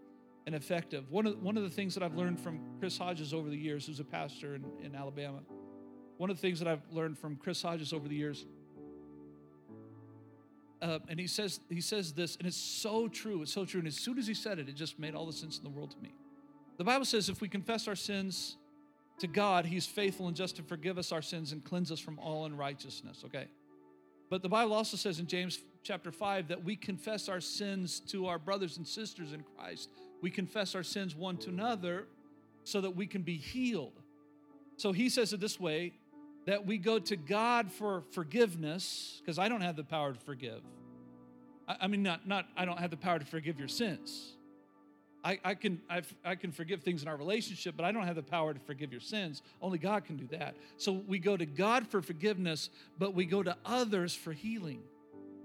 [0.46, 1.10] and effective.
[1.12, 3.86] One of, one of the things that I've learned from Chris Hodges over the years,
[3.86, 5.40] who's a pastor in, in Alabama,
[6.18, 8.46] one of the things that I've learned from Chris Hodges over the years
[10.86, 13.42] uh, and he says he says this, and it's so true.
[13.42, 13.80] It's so true.
[13.80, 15.70] And as soon as he said it, it just made all the sense in the
[15.70, 16.14] world to me.
[16.78, 18.58] The Bible says if we confess our sins
[19.20, 22.20] to God, He's faithful and just to forgive us our sins and cleanse us from
[22.20, 23.24] all unrighteousness.
[23.26, 23.48] Okay.
[24.30, 28.28] But the Bible also says in James chapter 5 that we confess our sins to
[28.28, 29.90] our brothers and sisters in Christ.
[30.22, 32.08] We confess our sins one to another
[32.64, 34.02] so that we can be healed.
[34.78, 35.94] So he says it this way
[36.46, 40.62] that we go to God for forgiveness, because I don't have the power to forgive.
[41.68, 44.36] I, I, mean, not, not I don't have the power to forgive your sins.
[45.24, 48.16] I, I can I've, I can forgive things in our relationship, but I don't have
[48.16, 49.42] the power to forgive your sins.
[49.60, 50.56] Only God can do that.
[50.78, 52.70] So we go to God for forgiveness,
[53.00, 54.84] but we go to others for healing.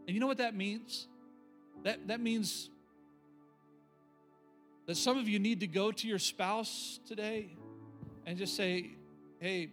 [0.06, 1.06] And you know what that means?
[1.84, 2.68] That that means
[4.86, 7.56] that some of you need to go to your spouse today
[8.26, 8.90] and just say,
[9.38, 9.70] "Hey,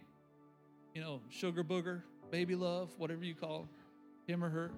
[0.98, 3.68] you know, sugar booger, baby love, whatever you call
[4.26, 4.72] him or her.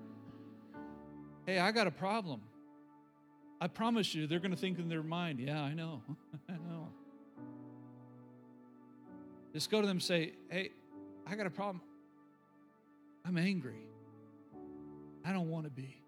[1.46, 2.42] Hey, I got a problem.
[3.58, 6.02] I promise you, they're going to think in their mind, yeah, I know.
[6.48, 6.88] I know.
[9.54, 10.72] Just go to them and say, hey,
[11.26, 11.80] I got a problem.
[13.24, 13.80] I'm angry.
[15.24, 16.02] I don't want to be.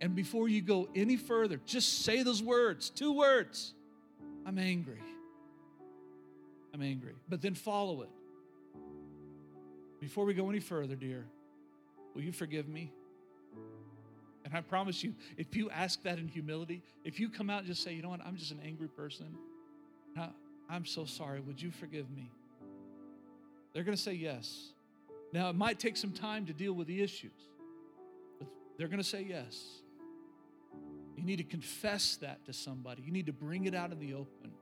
[0.00, 3.74] And before you go any further, just say those words two words
[4.46, 5.02] I'm angry.
[6.72, 7.12] I'm angry.
[7.28, 8.08] But then follow it.
[10.00, 11.24] Before we go any further, dear,
[12.14, 12.92] will you forgive me?
[14.44, 17.66] And I promise you, if you ask that in humility, if you come out and
[17.66, 19.26] just say, you know what, I'm just an angry person,
[20.70, 22.30] I'm so sorry, would you forgive me?
[23.72, 24.72] They're going to say yes.
[25.32, 27.30] Now, it might take some time to deal with the issues,
[28.38, 29.62] but they're going to say yes.
[31.16, 34.14] You need to confess that to somebody, you need to bring it out in the
[34.14, 34.52] open.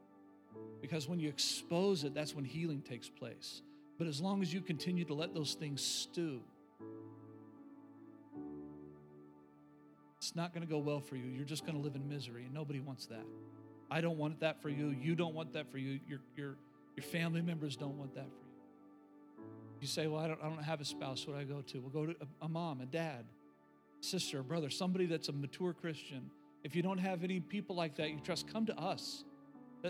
[0.80, 3.62] Because when you expose it, that's when healing takes place.
[3.98, 6.40] But as long as you continue to let those things stew,
[10.18, 11.24] it's not going to go well for you.
[11.24, 13.24] You're just going to live in misery, and nobody wants that.
[13.90, 14.94] I don't want that for you.
[15.00, 16.00] You don't want that for you.
[16.08, 16.56] Your, your,
[16.96, 19.44] your family members don't want that for you.
[19.80, 21.26] You say, Well, I don't, I don't have a spouse.
[21.26, 21.80] What do I go to?
[21.80, 23.24] We'll go to a, a mom, a dad,
[24.00, 26.30] sister, a brother, somebody that's a mature Christian.
[26.64, 29.24] If you don't have any people like that you trust, come to us.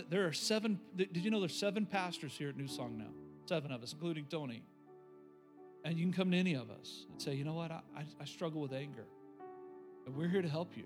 [0.09, 3.26] There are seven, did you know there's seven pastors here at New Song now?
[3.47, 4.61] Seven of us, including Tony.
[5.85, 7.81] And you can come to any of us and say, you know what, I,
[8.19, 9.05] I struggle with anger.
[10.05, 10.85] And we're here to help you.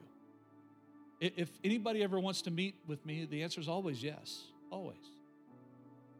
[1.20, 4.97] If anybody ever wants to meet with me, the answer is always yes, always.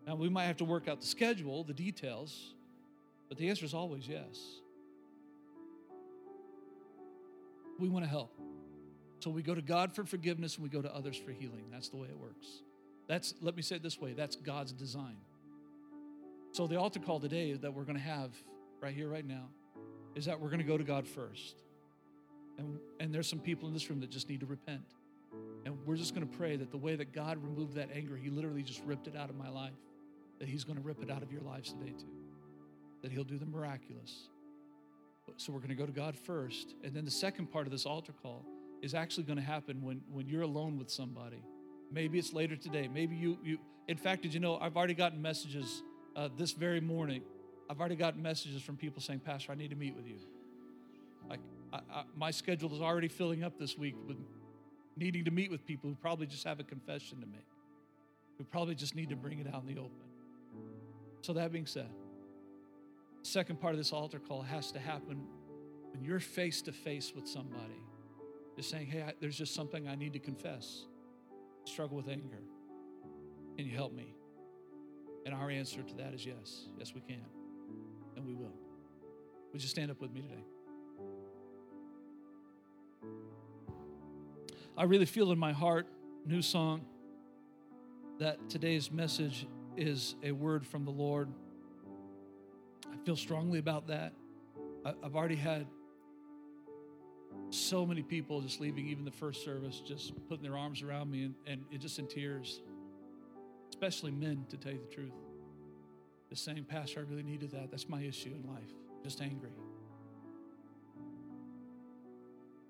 [0.06, 2.54] Now, we might have to work out the schedule, the details,
[3.30, 4.40] but the answer is always yes.
[7.80, 8.32] We want to help.
[9.20, 11.66] So we go to God for forgiveness and we go to others for healing.
[11.72, 12.64] That's the way it works.
[13.08, 15.18] That's, let me say it this way that's God's design.
[16.52, 18.32] So the altar call today that we're going to have
[18.82, 19.48] right here, right now,
[20.16, 21.64] is that we're going to go to God first.
[22.58, 24.84] And, and there's some people in this room that just need to repent.
[25.66, 28.30] And we're just going to pray that the way that God removed that anger, He
[28.30, 29.80] literally just ripped it out of my life,
[30.40, 32.12] that He's going to rip it out of your lives today too.
[33.02, 34.28] That He'll do the miraculous.
[35.38, 36.76] So we're going to go to God first.
[36.84, 38.44] And then the second part of this altar call
[38.82, 41.46] is actually going to happen when, when you're alone with somebody.
[41.94, 42.90] Maybe it's later today.
[42.94, 45.84] Maybe you, you in fact, did you know I've already gotten messages
[46.16, 47.22] uh, this very morning.
[47.70, 50.18] I've already gotten messages from people saying, Pastor, I need to meet with you.
[51.30, 51.40] Like,
[51.72, 54.18] I, I, my schedule is already filling up this week with
[54.98, 57.48] needing to meet with people who probably just have a confession to make,
[58.38, 59.92] who probably just need to bring it out in the open.
[61.22, 61.90] So, that being said,
[63.24, 65.24] second part of this altar call has to happen
[65.94, 67.82] when you're face to face with somebody,
[68.56, 70.86] just saying, Hey, I, there's just something I need to confess.
[71.32, 72.40] I struggle with anger.
[73.56, 74.16] Can you help me?
[75.26, 76.66] And our answer to that is yes.
[76.78, 77.22] Yes, we can.
[78.16, 78.54] And we will.
[79.54, 80.44] Would you stand up with me today?
[84.78, 85.86] I really feel in my heart,
[86.26, 86.82] new song,
[88.20, 89.46] that today's message
[89.76, 91.30] is a word from the Lord.
[92.92, 94.14] I feel strongly about that.
[94.86, 95.68] I've already had
[97.50, 101.32] so many people just leaving even the first service, just putting their arms around me
[101.46, 102.62] and, and just in tears,
[103.72, 105.14] especially men, to tell you the truth.
[106.30, 107.72] Just saying, Pastor, I really needed that.
[107.72, 108.70] That's my issue in life,
[109.04, 109.50] just angry.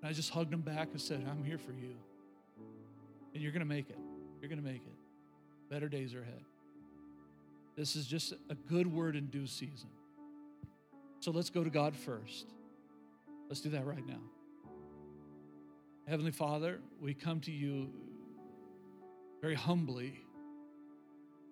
[0.00, 1.94] And I just hugged him back and said, I'm here for you.
[3.34, 3.98] And you're going to make it.
[4.40, 4.94] You're going to make it.
[5.70, 6.42] Better days are ahead.
[7.76, 9.88] This is just a good word in due season.
[11.20, 12.46] So let's go to God first.
[13.48, 14.20] Let's do that right now.
[16.08, 17.90] Heavenly Father, we come to you
[19.40, 20.20] very humbly,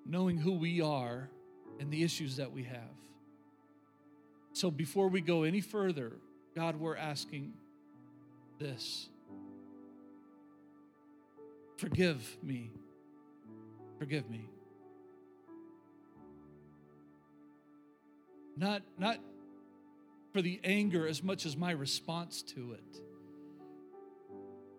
[0.07, 1.31] knowing who we are
[1.79, 2.79] and the issues that we have.
[4.53, 6.13] So before we go any further,
[6.55, 7.53] God, we're asking
[8.59, 9.09] this
[11.77, 12.71] Forgive me.
[13.99, 14.51] Forgive me.
[18.55, 19.17] Not, not
[20.35, 23.03] for the anger as much as my response to it.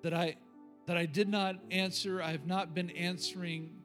[0.04, 0.36] That I
[0.88, 3.81] that I did not answer, I have not been answering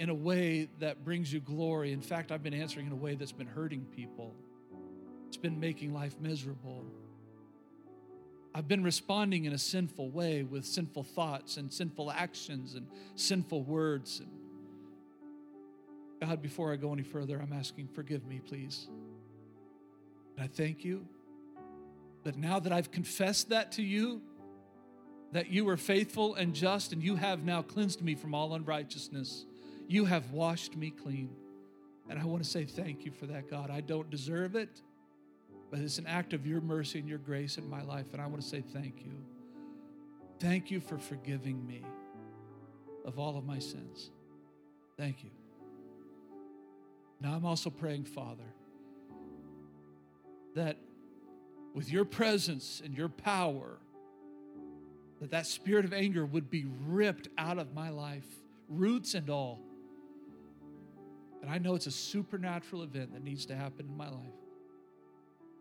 [0.00, 1.92] in a way that brings you glory.
[1.92, 4.34] In fact, I've been answering in a way that's been hurting people.
[5.28, 6.86] It's been making life miserable.
[8.54, 13.62] I've been responding in a sinful way with sinful thoughts and sinful actions and sinful
[13.64, 14.20] words.
[14.20, 14.30] And
[16.26, 18.88] God, before I go any further, I'm asking, forgive me, please.
[20.38, 21.04] And I thank you
[22.24, 24.22] that now that I've confessed that to you,
[25.32, 29.44] that you are faithful and just, and you have now cleansed me from all unrighteousness.
[29.90, 31.30] You have washed me clean.
[32.08, 33.70] And I want to say thank you for that, God.
[33.70, 34.80] I don't deserve it
[35.70, 38.06] but it's an act of your mercy and your grace in my life.
[38.12, 39.12] And I want to say thank you.
[40.40, 41.84] Thank you for forgiving me
[43.04, 44.10] of all of my sins.
[44.98, 45.30] Thank you.
[47.20, 48.54] Now I'm also praying, Father,
[50.56, 50.76] that
[51.74, 53.78] with your presence and your power,
[55.20, 58.26] that that spirit of anger would be ripped out of my life,
[58.68, 59.60] roots and all.
[61.42, 64.34] And I know it's a supernatural event that needs to happen in my life.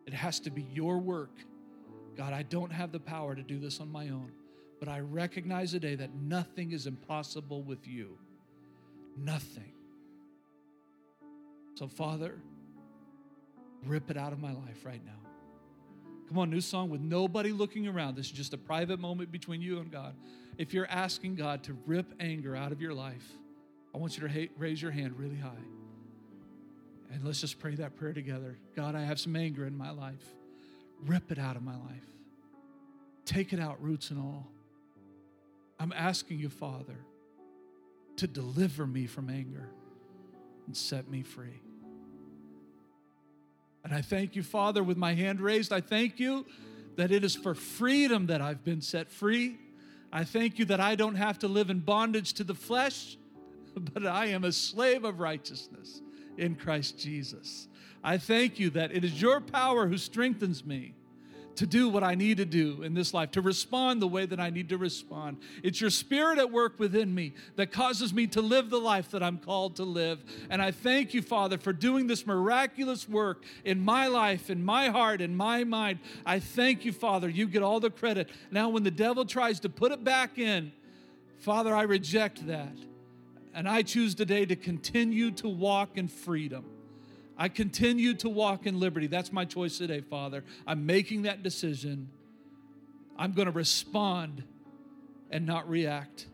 [0.06, 1.32] It has to be your work.
[2.18, 4.32] God, I don't have the power to do this on my own,
[4.80, 8.18] but I recognize today that nothing is impossible with you.
[9.18, 9.72] Nothing.
[11.76, 12.40] So, Father,
[13.86, 15.14] rip it out of my life right now.
[16.28, 18.16] Come on, new song with nobody looking around.
[18.16, 20.14] This is just a private moment between you and God.
[20.58, 23.26] If you're asking God to rip anger out of your life,
[23.94, 25.66] I want you to raise your hand really high.
[27.12, 28.58] And let's just pray that prayer together.
[28.76, 30.24] God, I have some anger in my life.
[31.06, 32.06] Rip it out of my life.
[33.26, 34.48] Take it out, roots and all.
[35.80, 36.98] I'm asking you, Father,
[38.18, 39.70] to deliver me from anger
[40.68, 41.62] and set me free.
[43.84, 45.72] And I thank you, Father, with my hand raised.
[45.72, 46.46] I thank you
[46.98, 49.58] that it is for freedom that I've been set free.
[50.12, 53.18] I thank you that I don't have to live in bondage to the flesh,
[53.94, 56.02] but I am a slave of righteousness
[56.38, 57.68] in Christ Jesus.
[58.04, 60.96] I thank you that it is your power who strengthens me
[61.60, 64.40] to do what I need to do in this life, to respond the way that
[64.40, 65.40] I need to respond.
[65.62, 69.22] It's your spirit at work within me that causes me to live the life that
[69.22, 70.24] I'm called to live.
[70.50, 74.88] And I thank you, Father, for doing this miraculous work in my life, in my
[74.88, 76.00] heart, in my mind.
[76.26, 77.28] I thank you, Father.
[77.28, 78.30] You get all the credit.
[78.52, 80.72] Now, when the devil tries to put it back in,
[81.40, 82.78] Father, I reject that.
[83.54, 86.66] And I choose today to continue to walk in freedom.
[87.38, 89.08] I continue to walk in liberty.
[89.08, 90.44] That's my choice today, Father.
[90.68, 92.10] I'm making that decision.
[93.18, 94.44] I'm going to respond
[95.32, 96.28] and not react.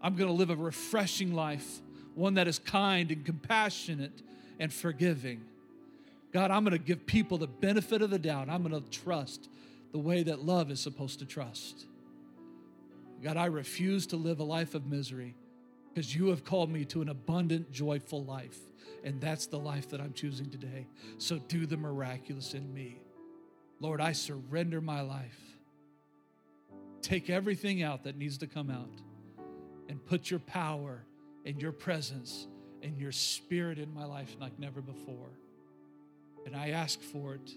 [0.00, 1.80] I'm going to live a refreshing life,
[2.14, 4.22] one that is kind and compassionate
[4.58, 5.42] and forgiving.
[6.32, 8.48] God, I'm going to give people the benefit of the doubt.
[8.48, 9.48] I'm going to trust
[9.92, 11.86] the way that love is supposed to trust.
[13.22, 15.34] God, I refuse to live a life of misery
[15.92, 18.58] because you have called me to an abundant, joyful life.
[19.04, 20.86] And that's the life that I'm choosing today.
[21.18, 23.00] So do the miraculous in me.
[23.80, 25.38] Lord, I surrender my life.
[27.02, 29.02] Take everything out that needs to come out
[29.88, 31.04] and put your power
[31.44, 32.46] and your presence
[32.82, 35.30] and your spirit in my life like never before.
[36.46, 37.50] And I ask for it